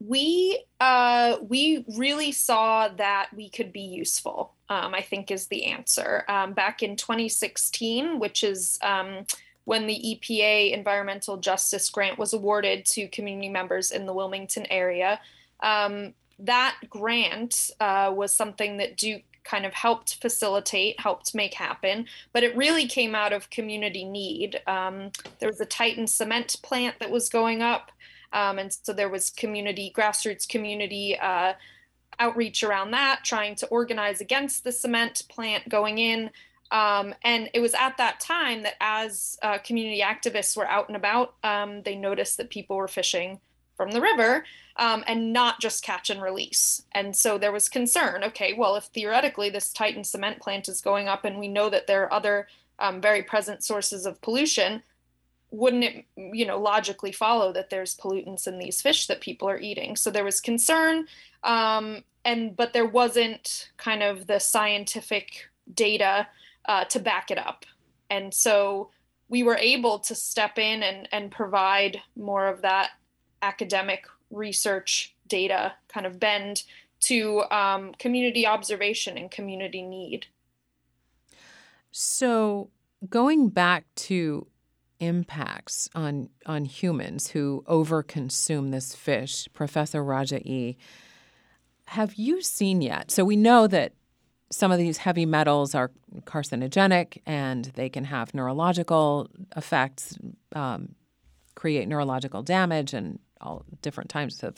[0.00, 4.54] we uh, we really saw that we could be useful.
[4.68, 6.24] Um, I think is the answer.
[6.28, 9.26] Um, back in 2016, which is um,
[9.64, 15.20] when the EPA Environmental Justice Grant was awarded to community members in the Wilmington area,
[15.60, 22.06] um, that grant uh, was something that Duke kind of helped facilitate, helped make happen,
[22.32, 24.60] but it really came out of community need.
[24.66, 27.92] Um, there was a Titan cement plant that was going up.
[28.32, 31.54] Um, and so there was community, grassroots community uh,
[32.18, 36.30] outreach around that, trying to organize against the cement plant going in.
[36.70, 40.96] Um, and it was at that time that as uh, community activists were out and
[40.96, 43.40] about, um, they noticed that people were fishing
[43.80, 44.44] from the river
[44.76, 46.82] um, and not just catch and release.
[46.92, 51.08] And so there was concern okay, well, if theoretically this Titan cement plant is going
[51.08, 52.46] up and we know that there are other
[52.78, 54.82] um, very present sources of pollution,
[55.50, 59.58] wouldn't it, you know, logically follow that there's pollutants in these fish that people are
[59.58, 59.96] eating?
[59.96, 61.06] So there was concern,
[61.42, 66.28] um, and but there wasn't kind of the scientific data
[66.66, 67.64] uh, to back it up.
[68.10, 68.90] And so
[69.30, 72.90] we were able to step in and, and provide more of that
[73.42, 76.64] academic research data kind of bend
[77.00, 80.26] to um, community observation and community need.
[81.92, 82.70] So,
[83.08, 84.46] going back to
[85.00, 90.76] impacts on on humans who overconsume this fish, Professor Raja E,
[91.86, 93.10] have you seen yet?
[93.10, 93.94] So we know that
[94.50, 95.90] some of these heavy metals are
[96.24, 100.18] carcinogenic and they can have neurological effects,
[100.54, 100.94] um,
[101.54, 104.56] create neurological damage, and all different types of,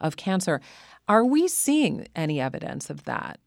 [0.00, 0.60] of cancer.
[1.08, 3.38] Are we seeing any evidence of that?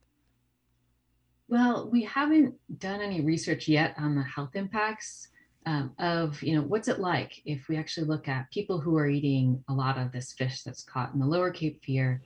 [1.48, 5.28] Well, we haven't done any research yet on the health impacts
[5.64, 9.08] um, of, you know, what's it like if we actually look at people who are
[9.08, 12.22] eating a lot of this fish that's caught in the lower Cape Fear,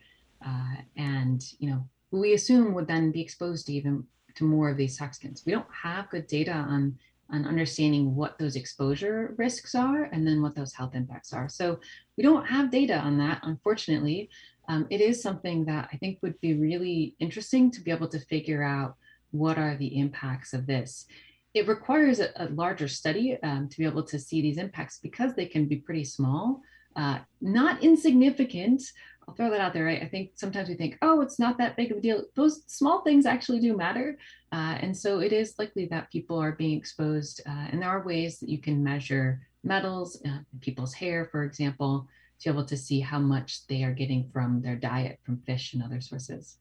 [0.46, 4.76] uh, and you know, we assume would then be exposed to even to more of
[4.76, 5.42] these toxins.
[5.44, 6.98] We don't have good data on
[7.32, 11.48] on understanding what those exposure risks are and then what those health impacts are.
[11.48, 11.78] So
[12.16, 14.30] we don't have data on that, unfortunately.
[14.68, 18.20] Um, it is something that I think would be really interesting to be able to
[18.20, 18.96] figure out
[19.30, 21.06] what are the impacts of this.
[21.54, 25.34] It requires a, a larger study um, to be able to see these impacts because
[25.34, 26.62] they can be pretty small,
[26.96, 28.82] uh, not insignificant,
[29.30, 29.88] I'll throw that out there.
[29.88, 32.24] I, I, think sometimes we think, oh, it's not that big of a deal.
[32.34, 34.18] Those small things actually do matter.
[34.52, 37.40] Uh, and so it is likely that people are being exposed.
[37.46, 42.08] Uh, and there are ways that you can measure metals uh, people's hair, for example,
[42.40, 45.74] to be able to see how much they are getting from their diet from fish
[45.74, 46.56] and other sources.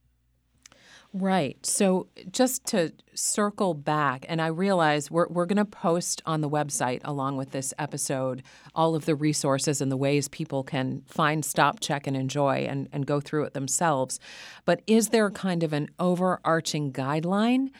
[1.11, 1.57] Right.
[1.65, 6.49] So just to circle back, and I realize we're, we're going to post on the
[6.49, 8.43] website along with this episode
[8.75, 12.89] all of the resources and the ways people can find, stop, check, and enjoy and,
[12.91, 14.19] and go through it themselves.
[14.65, 17.71] But is there kind of an overarching guideline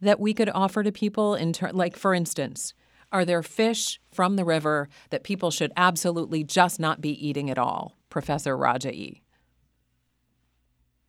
[0.00, 2.72] that we could offer to people in ter- like for instance,
[3.12, 7.58] are there fish from the river that people should absolutely just not be eating at
[7.58, 7.96] all?
[8.08, 9.20] Professor Rajaee.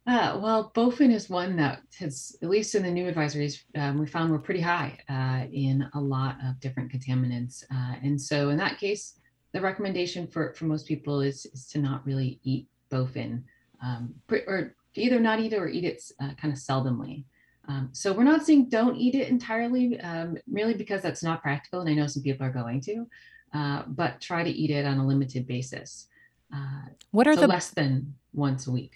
[0.10, 4.08] Uh, well, bowfin is one that has, at least in the new advisories, um, we
[4.08, 7.64] found were pretty high uh, in a lot of different contaminants.
[7.72, 9.20] Uh, and so in that case,
[9.52, 13.44] the recommendation for, for most people is, is to not really eat bowfin
[13.84, 17.24] um, or either not eat it or eat it uh, kind of seldomly.
[17.68, 21.82] Um, so we're not saying don't eat it entirely, um, really because that's not practical.
[21.82, 23.06] And I know some people are going to,
[23.54, 26.08] uh, but try to eat it on a limited basis.
[26.52, 28.94] Uh, what are so the less than once a week?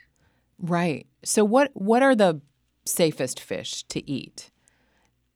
[0.64, 1.08] Right.
[1.26, 2.42] So what what are the
[2.86, 4.50] safest fish to eat?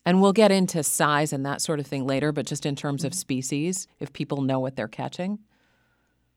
[0.05, 3.03] And we'll get into size and that sort of thing later, but just in terms
[3.03, 3.17] of mm-hmm.
[3.17, 5.39] species, if people know what they're catching.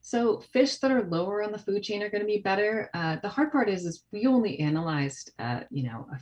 [0.01, 2.89] So fish that are lower on the food chain are going to be better.
[2.93, 6.17] Uh, the hard part is, is we only analyzed, uh, you know, a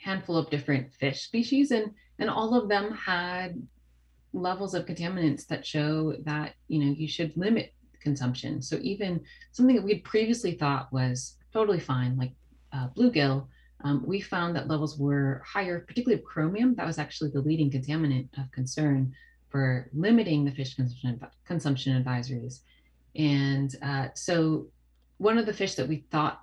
[0.00, 3.60] handful of different fish species, and and all of them had
[4.32, 8.62] levels of contaminants that show that you know you should limit consumption.
[8.62, 12.32] So even something that we'd previously thought was totally fine, like
[12.72, 13.46] uh, bluegill,
[13.84, 16.74] um, we found that levels were higher, particularly of chromium.
[16.74, 19.14] That was actually the leading contaminant of concern
[19.50, 22.60] for limiting the fish consumption, consumption advisories.
[23.14, 24.66] And uh, so
[25.18, 26.42] one of the fish that we thought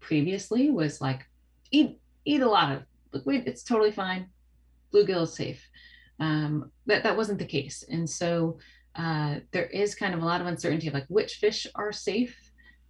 [0.00, 1.26] previously was like,
[1.70, 2.82] eat, eat a lot of
[3.26, 4.28] it's totally fine.
[4.92, 5.66] Bluegill is safe.
[6.20, 7.84] Um, that, that wasn't the case.
[7.90, 8.58] And so
[8.94, 12.36] uh, there is kind of a lot of uncertainty of like which fish are safe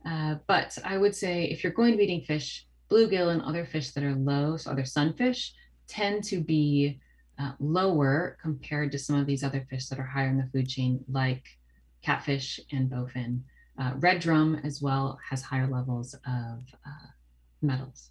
[0.06, 3.66] uh, but I would say if you're going to be eating fish, bluegill and other
[3.66, 5.52] fish that are low, so other sunfish,
[5.88, 7.00] tend to be
[7.38, 10.68] uh, lower compared to some of these other fish that are higher in the food
[10.68, 11.44] chain, like
[12.02, 13.40] catfish and bowfin.
[13.78, 17.08] Uh, red drum as well has higher levels of uh,
[17.60, 18.10] metals.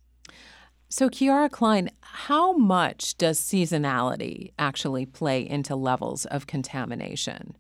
[0.90, 7.58] So, Kiara Klein, how much does seasonality actually play into levels of contamination?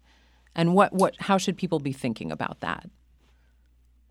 [0.53, 2.89] And what, what, how should people be thinking about that?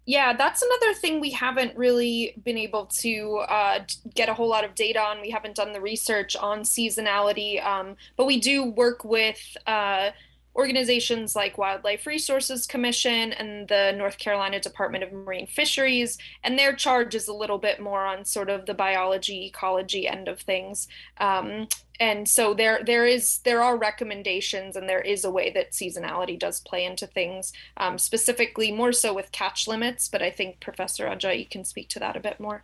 [0.06, 3.80] Yeah, that's another thing we haven't really been able to uh,
[4.14, 5.20] get a whole lot of data on.
[5.20, 10.10] We haven't done the research on seasonality, um, but we do work with uh,
[10.56, 16.74] organizations like Wildlife Resources Commission and the North Carolina Department of Marine Fisheries, and their
[16.74, 20.88] charge is a little bit more on sort of the biology ecology end of things.
[21.18, 21.68] Um,
[22.00, 26.38] and so there there is there are recommendations and there is a way that seasonality
[26.38, 31.06] does play into things um, specifically more so with catch limits but i think professor
[31.06, 32.62] Rajaee can speak to that a bit more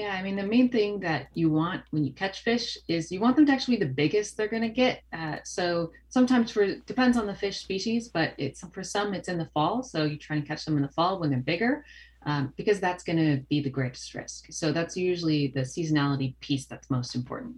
[0.00, 3.20] yeah, I mean, the main thing that you want when you catch fish is you
[3.20, 5.02] want them to actually be the biggest they're going to get.
[5.12, 9.36] Uh, so sometimes for depends on the fish species, but it's for some it's in
[9.36, 9.82] the fall.
[9.82, 11.84] So you try and catch them in the fall when they're bigger,
[12.24, 14.46] um, because that's going to be the greatest risk.
[14.50, 17.56] So that's usually the seasonality piece that's most important.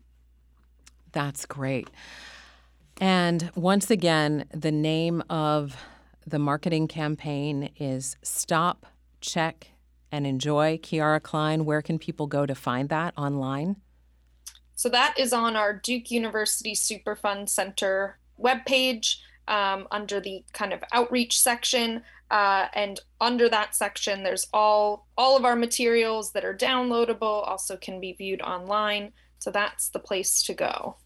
[1.12, 1.90] That's great.
[3.00, 5.76] And once again, the name of
[6.26, 8.86] the marketing campaign is Stop,
[9.20, 9.68] Check,
[10.12, 10.78] and Enjoy.
[10.78, 13.76] Kiara Klein, where can people go to find that online?
[14.76, 19.16] So that is on our Duke University Superfund Center webpage
[19.48, 22.02] um, under the kind of outreach section.
[22.30, 27.76] Uh, and under that section, there's all all of our materials that are downloadable, also
[27.76, 29.12] can be viewed online.
[29.38, 30.96] So that's the place to go.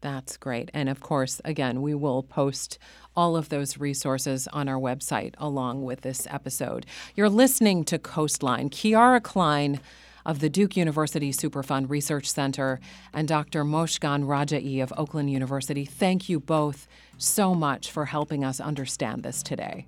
[0.00, 0.70] That's great.
[0.74, 2.78] And of course, again, we will post
[3.16, 6.86] all of those resources on our website along with this episode.
[7.14, 8.70] You're listening to Coastline.
[8.70, 9.80] Kiara Klein
[10.26, 12.80] of the Duke University Superfund Research Center
[13.14, 13.64] and Dr.
[13.64, 19.42] Mozhgon Rajaee of Oakland University, thank you both so much for helping us understand this
[19.42, 19.86] today.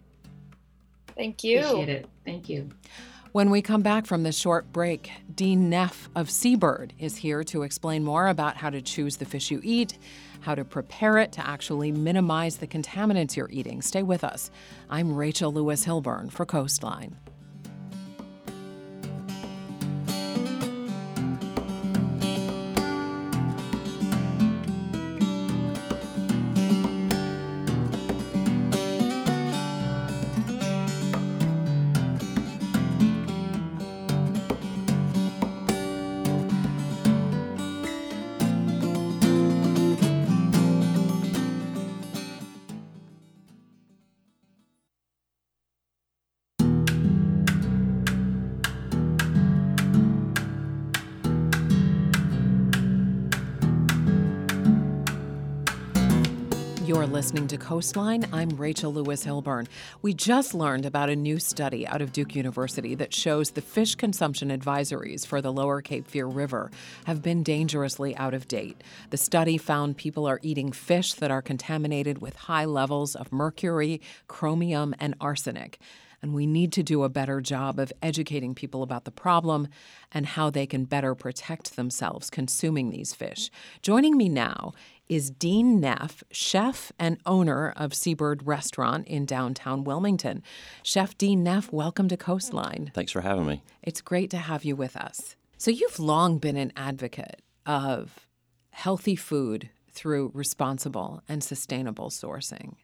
[1.16, 1.58] Thank you.
[1.58, 2.08] Appreciate it.
[2.24, 2.70] Thank you.
[3.32, 7.62] When we come back from this short break, Dean Neff of Seabird is here to
[7.62, 9.98] explain more about how to choose the fish you eat,
[10.40, 13.82] how to prepare it to actually minimize the contaminants you're eating.
[13.82, 14.50] Stay with us.
[14.88, 17.16] I'm Rachel Lewis Hilburn for Coastline.
[57.18, 58.24] Listening to Coastline.
[58.32, 59.66] I'm Rachel Lewis Hilburn.
[60.02, 63.96] We just learned about a new study out of Duke University that shows the fish
[63.96, 66.70] consumption advisories for the lower Cape Fear River
[67.06, 68.84] have been dangerously out of date.
[69.10, 74.00] The study found people are eating fish that are contaminated with high levels of mercury,
[74.28, 75.80] chromium, and arsenic
[76.22, 79.68] and we need to do a better job of educating people about the problem
[80.12, 83.50] and how they can better protect themselves consuming these fish.
[83.82, 84.72] Joining me now
[85.08, 90.42] is Dean Neff, chef and owner of Seabird Restaurant in downtown Wilmington.
[90.82, 92.90] Chef Dean Neff, welcome to Coastline.
[92.94, 93.62] Thanks for having me.
[93.82, 95.36] It's great to have you with us.
[95.56, 98.26] So, you've long been an advocate of
[98.70, 102.74] healthy food through responsible and sustainable sourcing.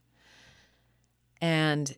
[1.41, 1.97] And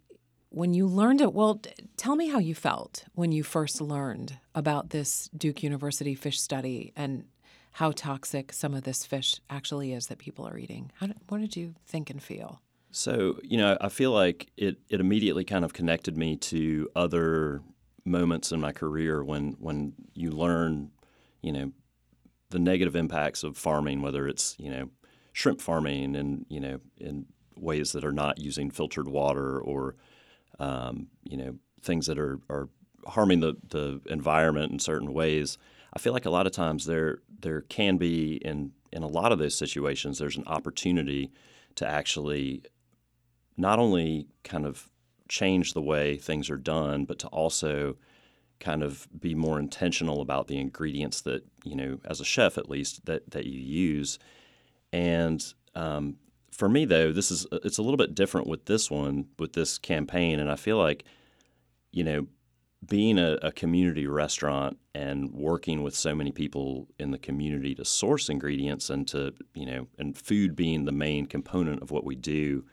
[0.50, 1.60] when you learned it, well,
[1.96, 6.92] tell me how you felt when you first learned about this Duke University fish study
[6.96, 7.24] and
[7.76, 10.90] how toxic some of this fish actually is that people are eating.
[10.94, 12.62] How what did you think and feel?
[12.90, 17.60] So, you know, I feel like it, it immediately kind of connected me to other
[18.02, 20.90] moments in my career when, when you learn,
[21.42, 21.72] you know,
[22.48, 24.88] the negative impacts of farming, whether it's, you know,
[25.34, 27.26] shrimp farming and, you know, in
[27.58, 29.96] ways that are not using filtered water or,
[30.58, 32.70] um, you know, things that are, are
[33.06, 35.58] harming the, the environment in certain ways.
[35.96, 39.32] I feel like a lot of times there there can be in in a lot
[39.32, 41.32] of those situations there's an opportunity
[41.76, 42.62] to actually
[43.56, 44.90] not only kind of
[45.30, 47.96] change the way things are done, but to also
[48.60, 52.68] kind of be more intentional about the ingredients that you know, as a chef at
[52.68, 54.18] least, that that you use.
[54.92, 55.42] And
[55.74, 56.16] um,
[56.50, 59.78] for me, though, this is it's a little bit different with this one, with this
[59.78, 61.04] campaign, and I feel like,
[61.90, 62.26] you know,
[62.86, 67.84] being a, a, community restaurant and working with so many people in the community to
[67.84, 72.14] source ingredients and to you know and food being the main component of what we
[72.14, 72.64] do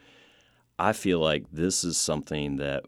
[0.78, 2.84] i feel like this is something that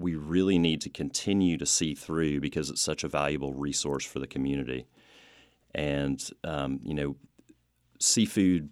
[0.00, 4.18] we really need to continue to see through because it's such a valuable resource for
[4.18, 4.86] the community.
[5.74, 7.16] And um, you know
[8.00, 8.70] seafood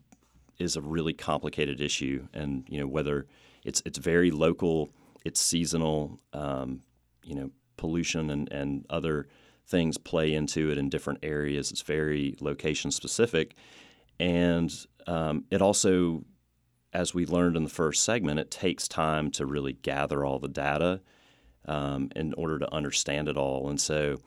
[0.59, 3.27] is a really complicated issue and you know whether
[3.63, 4.89] it's it's very local
[5.25, 6.81] it's seasonal um,
[7.23, 9.29] you know pollution and, and other
[9.67, 11.71] things play into it in different areas.
[11.71, 13.55] It's very location specific,
[14.21, 14.71] and
[15.07, 16.25] um, it also
[16.93, 20.49] as we learned in the first segment, it takes time to really gather all the
[20.49, 21.01] data
[21.67, 23.69] um, in order to understand it all.
[23.69, 24.19] And so,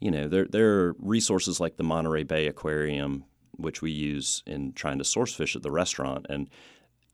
[0.00, 3.24] you know, there there are resources like the Monterey Bay Aquarium,
[3.56, 6.48] which we use in trying to source fish at the restaurant, and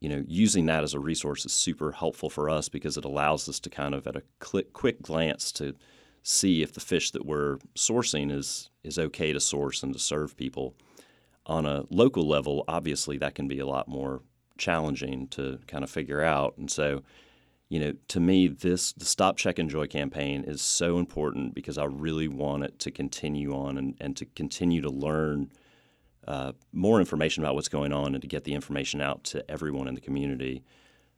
[0.04, 3.48] you know, using that as a resource is super helpful for us because it allows
[3.48, 5.74] us to kind of at a quick, quick glance to
[6.22, 10.36] see if the fish that we're sourcing is is okay to source and to serve
[10.36, 10.74] people.
[11.46, 14.20] On a local level, obviously that can be a lot more
[14.58, 16.58] challenging to kind of figure out.
[16.58, 17.02] And so,
[17.70, 21.84] you know, to me, this the Stop Check Enjoy campaign is so important because I
[21.86, 25.50] really want it to continue on and, and to continue to learn
[26.26, 29.88] uh, more information about what's going on and to get the information out to everyone
[29.88, 30.64] in the community.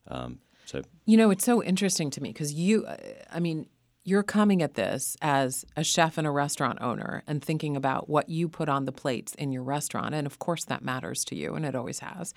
[0.09, 2.86] Um, so, you know, it's so interesting to me because you,
[3.30, 3.66] I mean,
[4.04, 8.28] you're coming at this as a chef and a restaurant owner and thinking about what
[8.28, 10.14] you put on the plates in your restaurant.
[10.14, 12.32] And of course, that matters to you, and it always has.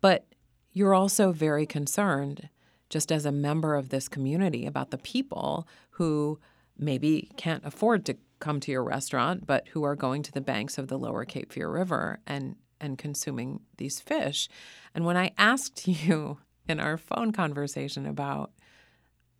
[0.00, 0.26] But
[0.72, 2.48] you're also very concerned,
[2.88, 6.38] just as a member of this community, about the people who
[6.78, 10.78] maybe can't afford to come to your restaurant, but who are going to the banks
[10.78, 14.48] of the lower Cape Fear River and, and consuming these fish.
[14.94, 16.38] And when I asked you
[16.68, 18.52] in our phone conversation about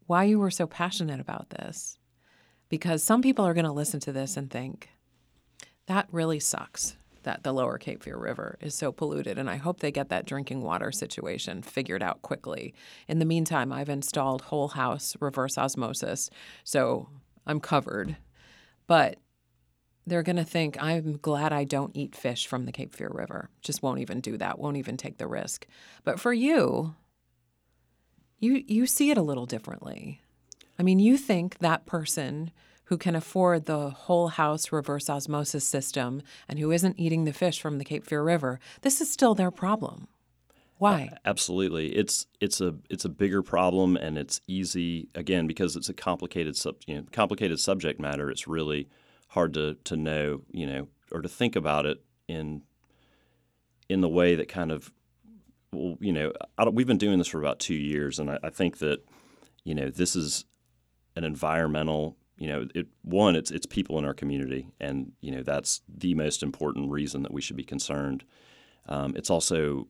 [0.06, 1.98] why you were so passionate about this,
[2.68, 4.90] because some people are going to listen to this and think,
[5.86, 9.38] that really sucks that the lower Cape Fear River is so polluted.
[9.38, 12.74] And I hope they get that drinking water situation figured out quickly.
[13.08, 16.30] In the meantime, I've installed whole house reverse osmosis.
[16.64, 17.08] So
[17.46, 18.16] I'm covered
[18.90, 19.18] but
[20.04, 23.48] they're going to think, I'm glad I don't eat fish from the Cape Fear River.
[23.62, 25.68] Just won't even do that, won't even take the risk.
[26.02, 26.96] But for you,
[28.40, 30.22] you, you see it a little differently.
[30.76, 32.50] I mean, you think that person
[32.86, 37.60] who can afford the whole house reverse osmosis system and who isn't eating the fish
[37.60, 40.08] from the Cape Fear River, this is still their problem.
[40.80, 41.10] Why?
[41.12, 45.90] Uh, absolutely, it's it's a it's a bigger problem, and it's easy again because it's
[45.90, 48.30] a complicated sub you know, complicated subject matter.
[48.30, 48.88] It's really
[49.28, 52.62] hard to to know you know or to think about it in
[53.90, 54.90] in the way that kind of
[55.70, 56.32] well you know
[56.72, 59.04] we've been doing this for about two years, and I, I think that
[59.64, 60.46] you know this is
[61.14, 65.42] an environmental you know it, one it's it's people in our community, and you know
[65.42, 68.24] that's the most important reason that we should be concerned.
[68.88, 69.86] Um, it's also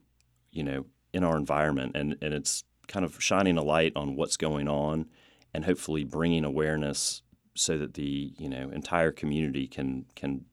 [0.51, 4.37] you know, in our environment, and and it's kind of shining a light on what's
[4.37, 5.07] going on,
[5.53, 7.21] and hopefully bringing awareness
[7.55, 10.45] so that the you know entire community can can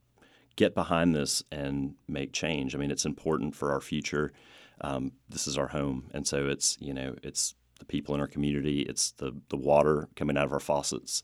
[0.57, 2.74] get behind this and make change.
[2.74, 4.32] I mean, it's important for our future.
[4.80, 8.26] Um, this is our home, and so it's you know it's the people in our
[8.26, 11.22] community, it's the the water coming out of our faucets,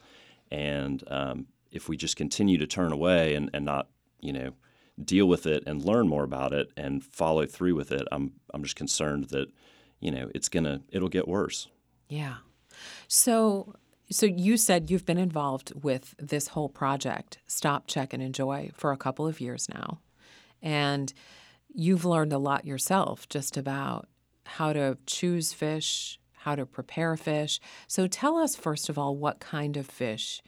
[0.51, 3.89] and um, if we just continue to turn away and, and not
[4.21, 4.53] you know
[5.03, 8.63] deal with it and learn more about it and follow through with it, I'm I'm
[8.63, 9.49] just concerned that
[10.01, 11.69] you know it's gonna it'll get worse.
[12.09, 12.37] Yeah.
[13.09, 13.75] So
[14.11, 18.93] so you said you've been involved with this whole project, Stop, Check, and Enjoy, for
[18.93, 20.01] a couple of years now,
[20.63, 21.13] and
[21.73, 24.09] you've learned a lot yourself just about
[24.45, 27.59] how to choose fish, how to prepare fish.
[27.89, 30.43] So tell us first of all what kind of fish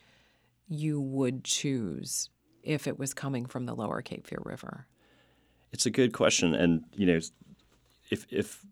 [0.68, 2.28] you would choose
[2.66, 4.86] if it was coming from the lower Cape Fear River?
[5.72, 7.20] It's a good question, and you know,
[8.10, 8.64] if if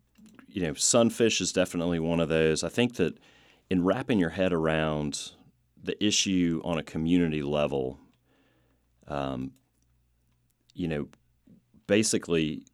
[0.55, 2.63] you know, sunfish is definitely one of those.
[2.63, 3.17] I think that
[3.69, 5.31] in wrapping your head around
[5.83, 7.99] the issue on a community level,
[9.07, 9.51] um,
[10.73, 11.09] you know,
[11.87, 12.65] basically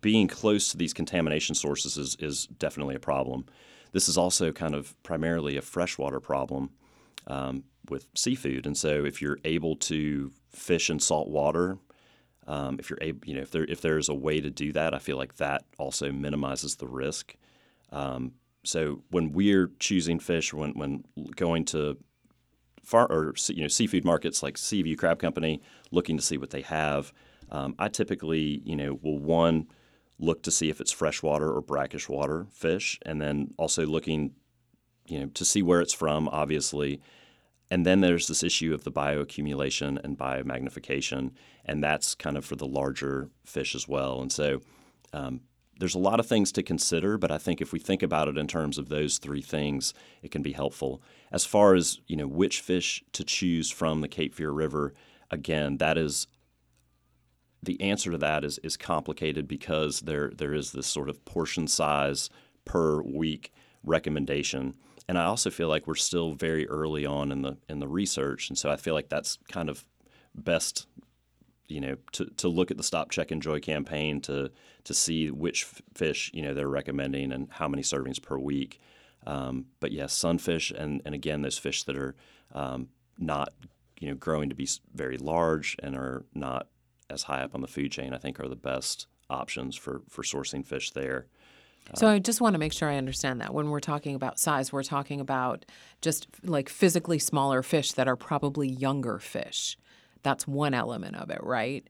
[0.00, 3.44] being close to these contamination sources is, is definitely a problem.
[3.92, 6.70] This is also kind of primarily a freshwater problem
[7.26, 11.78] um, with seafood, and so if you're able to fish in salt water.
[12.46, 14.92] Um, if you're able, you know, if there if there's a way to do that,
[14.94, 17.36] I feel like that also minimizes the risk.
[17.92, 18.32] Um,
[18.64, 21.04] so when we're choosing fish, when when
[21.36, 21.96] going to
[22.82, 26.62] far or you know seafood markets like Seaview Crab Company, looking to see what they
[26.62, 27.12] have,
[27.50, 29.68] um, I typically you know will one
[30.18, 34.32] look to see if it's freshwater or brackish water fish, and then also looking
[35.10, 37.00] you know to see where it's from, obviously,
[37.70, 41.32] and then there's this issue of the bioaccumulation and biomagnification,
[41.64, 44.20] and that's kind of for the larger fish as well.
[44.20, 44.60] And so
[45.12, 45.40] um,
[45.78, 48.36] there's a lot of things to consider, but I think if we think about it
[48.36, 51.02] in terms of those three things, it can be helpful.
[51.32, 54.94] As far as you know, which fish to choose from the Cape Fear River,
[55.30, 56.26] again, that is
[57.62, 61.66] the answer to that is is complicated because there there is this sort of portion
[61.66, 62.30] size
[62.64, 63.52] per week
[63.84, 64.74] recommendation
[65.10, 68.48] and I also feel like we're still very early on in the in the research,
[68.48, 69.84] and so I feel like that's kind of
[70.36, 70.86] best
[71.66, 74.52] you know to, to look at the Stop Check Enjoy campaign to
[74.84, 78.78] to see which fish you know they're recommending and how many servings per week.
[79.26, 82.14] Um, but yes, sunfish and and again those fish that are
[82.54, 83.52] um, not
[83.98, 86.68] you know growing to be very large and are not
[87.10, 90.22] as high up on the food chain, I think are the best options for for
[90.22, 91.26] sourcing fish there.
[91.94, 94.72] So I just want to make sure I understand that when we're talking about size,
[94.72, 95.64] we're talking about
[96.00, 99.76] just like physically smaller fish that are probably younger fish.
[100.22, 101.86] That's one element of it, right?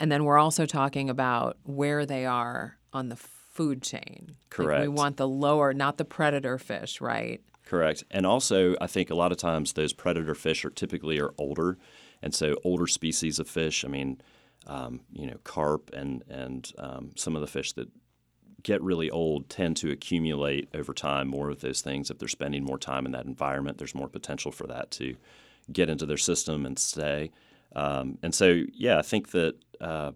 [0.00, 4.36] And then we're also talking about where they are on the food chain.
[4.78, 7.40] Like we want the lower, not the predator fish, right?
[7.64, 8.04] Correct.
[8.10, 11.78] And also, I think a lot of times those predator fish are typically are older,
[12.22, 13.84] and so older species of fish.
[13.84, 14.20] I mean,
[14.66, 17.88] um, you know, carp and and um, some of the fish that
[18.66, 22.10] get really old tend to accumulate over time more of those things.
[22.10, 25.14] If they're spending more time in that environment, there's more potential for that to
[25.72, 27.30] get into their system and stay.
[27.76, 30.10] Um, and so, yeah, I think that uh,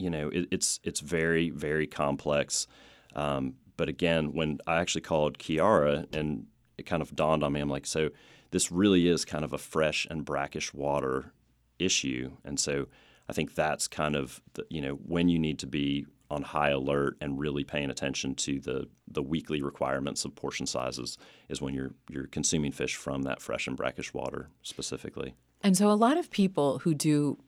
[0.00, 2.66] you know it, it's it's very very complex.
[3.14, 6.46] Um, but again, when I actually called Kiara and
[6.76, 8.10] it kind of dawned on me, I'm like, so
[8.50, 11.32] this really is kind of a fresh and brackish water
[11.78, 12.88] issue, and so
[13.28, 16.70] I think that's kind of the, you know when you need to be on high
[16.70, 21.18] alert and really paying attention to the the weekly requirements of portion sizes
[21.48, 25.34] is when you're you're consuming fish from that fresh and brackish water specifically.
[25.62, 27.38] And so a lot of people who do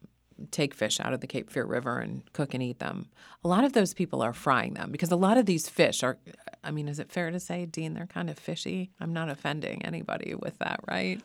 [0.51, 3.09] take fish out of the Cape Fear River and cook and eat them,
[3.43, 6.19] a lot of those people are frying them because a lot of these fish are,
[6.63, 8.91] I mean, is it fair to say, Dean, they're kind of fishy?
[9.01, 11.21] I'm not offending anybody with that, right?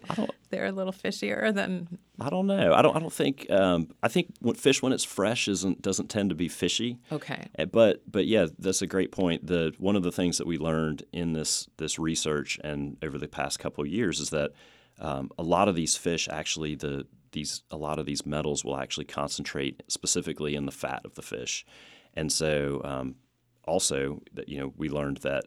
[0.49, 1.99] They're a little fishier than.
[2.20, 2.74] I don't know.
[2.74, 2.95] I don't.
[2.95, 3.49] I don't think.
[3.49, 6.97] Um, I think when fish when it's fresh isn't doesn't tend to be fishy.
[7.12, 7.47] Okay.
[7.57, 9.45] Uh, But but yeah, that's a great point.
[9.45, 13.28] The one of the things that we learned in this this research and over the
[13.28, 14.51] past couple of years is that
[14.99, 18.77] um, a lot of these fish actually the these a lot of these metals will
[18.77, 21.65] actually concentrate specifically in the fat of the fish,
[22.13, 23.15] and so um,
[23.65, 25.45] also that you know we learned that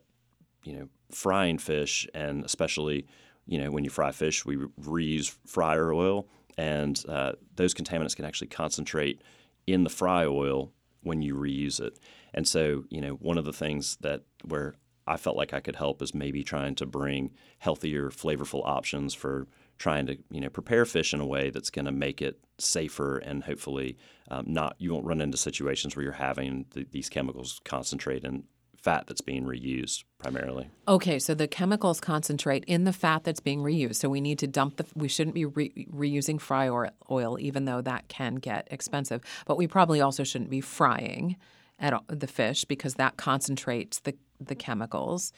[0.64, 3.06] you know frying fish and especially
[3.46, 6.26] you know when you fry fish we reuse fryer oil
[6.56, 9.22] and uh, those contaminants can actually concentrate
[9.66, 10.72] in the fry oil
[11.02, 11.98] when you reuse it.
[12.34, 14.74] And so you know one of the things that where
[15.06, 19.46] i felt like i could help is maybe trying to bring healthier flavorful options for
[19.82, 23.18] trying to you know prepare fish in a way that's going to make it safer
[23.18, 23.98] and hopefully
[24.30, 28.44] um, not you won't run into situations where you're having the, these chemicals concentrate in
[28.76, 30.68] fat that's being reused primarily.
[30.86, 33.96] Okay, so the chemicals concentrate in the fat that's being reused.
[33.96, 34.86] So we need to dump the.
[34.94, 36.68] We shouldn't be re- reusing fry
[37.10, 39.22] oil, even though that can get expensive.
[39.46, 41.36] But we probably also shouldn't be frying
[41.78, 45.32] at all, the fish because that concentrates the the chemicals.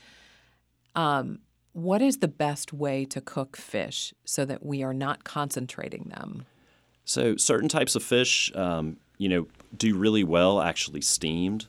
[0.95, 1.41] Um,
[1.75, 6.47] what is the best way to cook fish so that we are not concentrating them?
[7.05, 11.67] So certain types of fish, um, you know, do really well actually steamed.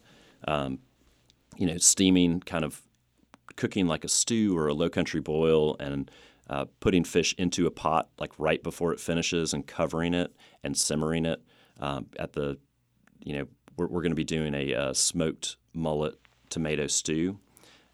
[0.47, 0.79] Um,
[1.57, 2.81] you know, steaming, kind of
[3.55, 6.11] cooking like a stew or a low country boil, and
[6.49, 10.77] uh, putting fish into a pot like right before it finishes and covering it and
[10.77, 11.41] simmering it
[11.79, 12.57] um, at the,
[13.23, 13.47] you know,
[13.77, 17.39] we're, we're going to be doing a uh, smoked mullet tomato stew,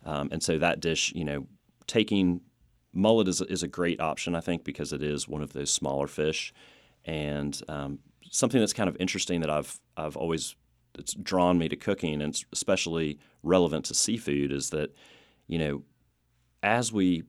[0.06, 1.48] um, and so that dish, you know,
[1.92, 2.40] taking
[2.94, 6.08] mullet is, is a great option, I think, because it is one of those smaller
[6.08, 6.54] fish,
[7.04, 10.56] and um, something that's kind of interesting that I've I've always
[10.94, 14.96] that's drawn me to cooking, and it's especially relevant to seafood, is that
[15.48, 15.84] you know,
[16.64, 17.24] as we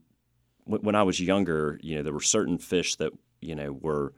[0.64, 4.14] w- when I was younger, you know, there were certain fish that you know were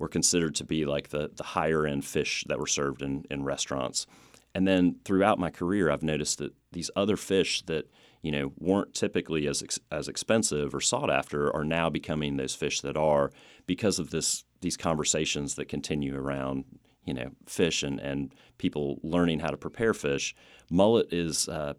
[0.00, 3.44] were considered to be like the the higher end fish that were served in in
[3.44, 4.08] restaurants,
[4.56, 7.86] and then throughout my career, I've noticed that these other fish that
[8.24, 12.54] you know weren't typically as ex- as expensive or sought after are now becoming those
[12.54, 13.30] fish that are
[13.66, 16.64] because of this these conversations that continue around
[17.04, 20.34] you know fish and and people learning how to prepare fish.
[20.70, 21.74] Mullet is uh,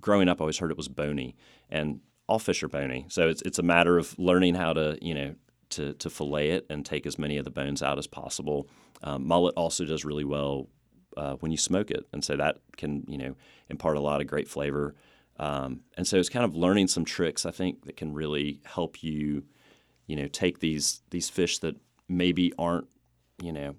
[0.00, 1.36] growing up, I always heard it was bony,
[1.68, 3.06] and all fish are bony.
[3.08, 5.34] So it's it's a matter of learning how to you know
[5.70, 8.68] to to fillet it and take as many of the bones out as possible.
[9.02, 10.68] Um, mullet also does really well
[11.16, 13.34] uh, when you smoke it, and so that can you know
[13.68, 14.94] impart a lot of great flavor.
[15.38, 19.02] Um, and so it's kind of learning some tricks I think that can really help
[19.02, 19.44] you,
[20.06, 21.76] you know, take these these fish that
[22.08, 22.88] maybe aren't
[23.42, 23.74] you know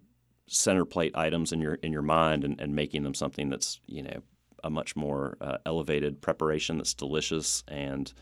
[0.48, 4.04] center plate items in your in your mind and, and making them something that's you
[4.04, 4.22] know
[4.64, 8.14] a much more uh, elevated preparation that's delicious and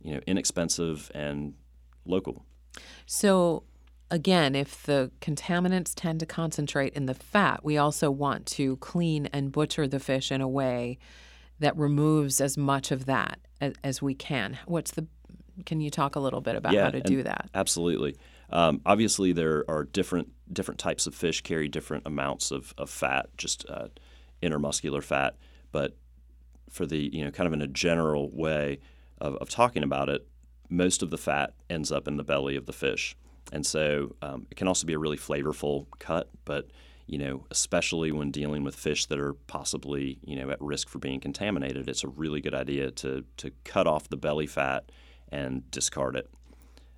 [0.00, 1.54] you know inexpensive and
[2.04, 2.44] local.
[3.06, 3.64] So,
[4.10, 9.26] again, if the contaminants tend to concentrate in the fat, we also want to clean
[9.26, 10.98] and butcher the fish in a way
[11.60, 14.58] that removes as much of that as, as we can.
[14.66, 15.06] What's the
[15.66, 17.50] can you talk a little bit about Yeah, how to do that?
[17.54, 18.16] Absolutely.
[18.50, 23.28] Um, obviously, there are different different types of fish carry different amounts of, of fat,
[23.36, 23.88] just uh,
[24.42, 25.36] intermuscular fat.
[25.72, 25.96] But
[26.70, 28.78] for the you know kind of in a general way
[29.20, 30.26] of, of talking about it,
[30.68, 33.16] most of the fat ends up in the belly of the fish,
[33.52, 36.30] and so um, it can also be a really flavorful cut.
[36.44, 36.68] But
[37.08, 40.98] you know, especially when dealing with fish that are possibly you know at risk for
[40.98, 44.92] being contaminated, it's a really good idea to to cut off the belly fat
[45.30, 46.30] and discard it.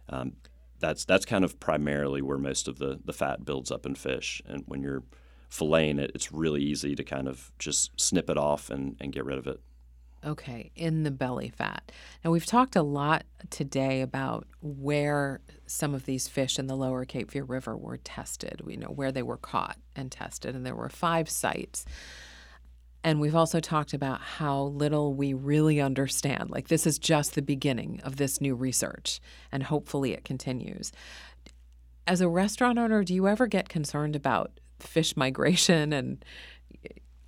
[0.09, 0.33] Um,
[0.81, 4.43] that's that's kind of primarily where most of the the fat builds up in fish,
[4.47, 5.05] and when you're
[5.49, 9.25] filleting it, it's really easy to kind of just snip it off and, and get
[9.25, 9.61] rid of it.
[10.25, 11.91] Okay, in the belly fat.
[12.23, 17.07] Now, we've talked a lot today about where some of these fish in the lower
[17.07, 18.61] Cape Fear River were tested.
[18.63, 21.87] We know where they were caught and tested, and there were five sites.
[23.03, 26.51] And we've also talked about how little we really understand.
[26.51, 30.93] Like, this is just the beginning of this new research, and hopefully it continues.
[32.07, 36.23] As a restaurant owner, do you ever get concerned about fish migration and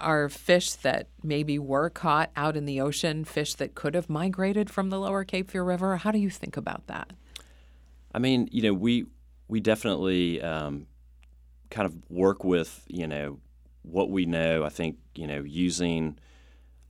[0.03, 4.69] are fish that maybe were caught out in the ocean, fish that could have migrated
[4.69, 5.97] from the lower Cape Fear River?
[5.97, 7.13] How do you think about that?
[8.15, 9.07] I mean, you know, we
[9.49, 10.87] we definitely um,
[11.71, 13.39] kind of work with you know
[13.83, 14.65] what we know.
[14.65, 16.19] I think you know using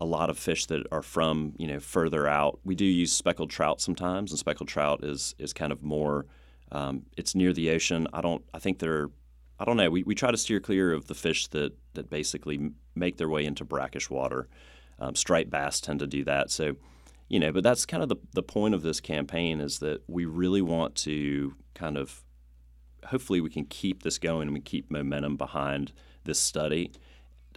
[0.01, 2.59] a lot of fish that are from you know further out.
[2.65, 6.27] We do use speckled trout sometimes, and speckled trout is is kind of more.
[6.73, 8.09] Um, it's near the ocean.
[8.13, 8.45] I don't.
[8.53, 9.11] I think they're
[9.63, 9.91] I don't know.
[9.91, 13.45] We, we try to steer clear of the fish that, that basically make their way
[13.45, 14.49] into brackish water.
[14.99, 16.51] Um, striped bass tend to do that.
[16.51, 16.75] So,
[17.29, 20.25] you know, but that's kind of the, the point of this campaign is that we
[20.25, 22.25] really want to kind of
[23.05, 25.93] hopefully we can keep this going and we keep momentum behind
[26.25, 26.91] this study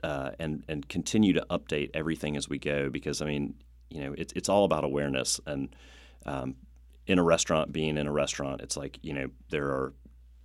[0.04, 3.56] uh, and and continue to update everything as we go because I mean
[3.90, 5.76] you know it's it's all about awareness and
[6.26, 6.56] um,
[7.08, 9.94] in a restaurant being in a restaurant it's like you know there are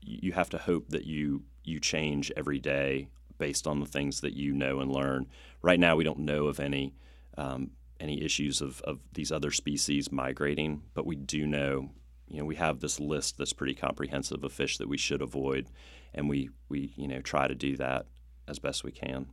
[0.02, 3.08] you have to hope that you you change every day
[3.38, 5.26] based on the things that you know and learn.
[5.62, 6.94] Right now, we don't know of any
[7.36, 11.90] um, any issues of, of these other species migrating, but we do know,
[12.28, 15.68] you know, we have this list that's pretty comprehensive of fish that we should avoid,
[16.14, 18.06] and we we you know try to do that
[18.48, 19.26] as best we can.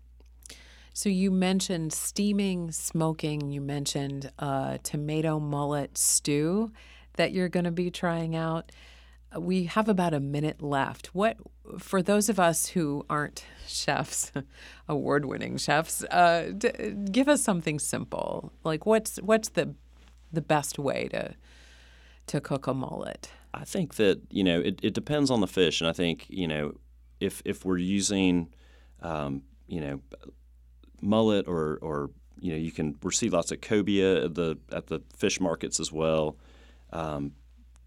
[0.94, 3.52] So you mentioned steaming, smoking.
[3.52, 6.72] You mentioned uh, tomato mullet stew
[7.18, 8.72] that you're going to be trying out
[9.36, 11.08] we have about a minute left.
[11.08, 11.38] What
[11.80, 14.32] for those of us who aren't chefs,
[14.88, 18.52] award-winning chefs, uh, d- give us something simple.
[18.64, 19.76] Like what's what's the
[20.32, 21.36] the best way to
[22.28, 23.30] to cook a mullet?
[23.54, 26.48] I think that you know it, it depends on the fish, and I think you
[26.48, 26.74] know
[27.20, 28.50] if if we're using
[29.02, 30.02] um, you know
[31.02, 35.02] mullet or or you know you can see lots of cobia at the at the
[35.16, 36.38] fish markets as well.
[36.94, 37.34] Um,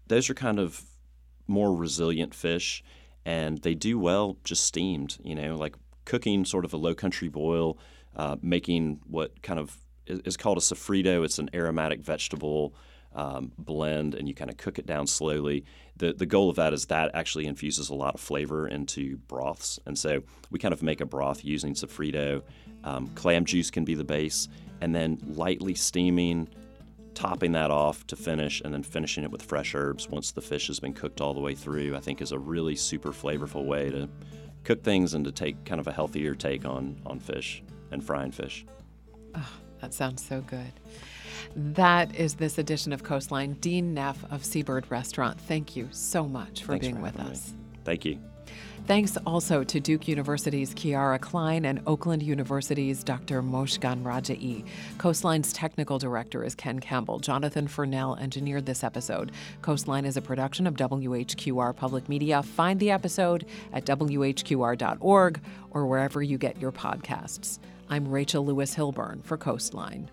[0.07, 0.85] those are kind of
[1.51, 2.83] more resilient fish,
[3.25, 5.17] and they do well just steamed.
[5.23, 5.75] You know, like
[6.05, 7.77] cooking sort of a low country boil,
[8.15, 9.77] uh, making what kind of
[10.07, 11.23] is called a sofrito.
[11.23, 12.73] It's an aromatic vegetable
[13.13, 15.65] um, blend, and you kind of cook it down slowly.
[15.97, 19.79] The the goal of that is that actually infuses a lot of flavor into broths,
[19.85, 22.41] and so we kind of make a broth using sofrito.
[22.83, 24.47] Um, clam juice can be the base,
[24.79, 26.47] and then lightly steaming
[27.13, 30.67] topping that off to finish and then finishing it with fresh herbs once the fish
[30.67, 33.89] has been cooked all the way through, I think is a really super flavorful way
[33.89, 34.09] to
[34.63, 38.31] cook things and to take kind of a healthier take on, on fish and frying
[38.31, 38.65] fish.
[39.35, 40.71] Oh, that sounds so good.
[41.55, 43.53] That is this edition of Coastline.
[43.53, 47.51] Dean Neff of Seabird Restaurant, thank you so much for Thanks being for with us.
[47.51, 47.57] Me.
[47.83, 48.19] Thank you.
[48.87, 53.41] Thanks also to Duke University's Kiara Klein and Oakland University's Dr.
[53.41, 54.65] Mozhgon Rajaee.
[54.97, 57.19] Coastline's technical director is Ken Campbell.
[57.19, 59.31] Jonathan Furnell engineered this episode.
[59.61, 62.43] Coastline is a production of WHQR Public Media.
[62.43, 67.59] Find the episode at WHQR.org or wherever you get your podcasts.
[67.89, 70.09] I'm Rachel Lewis Hilburn for Coastline.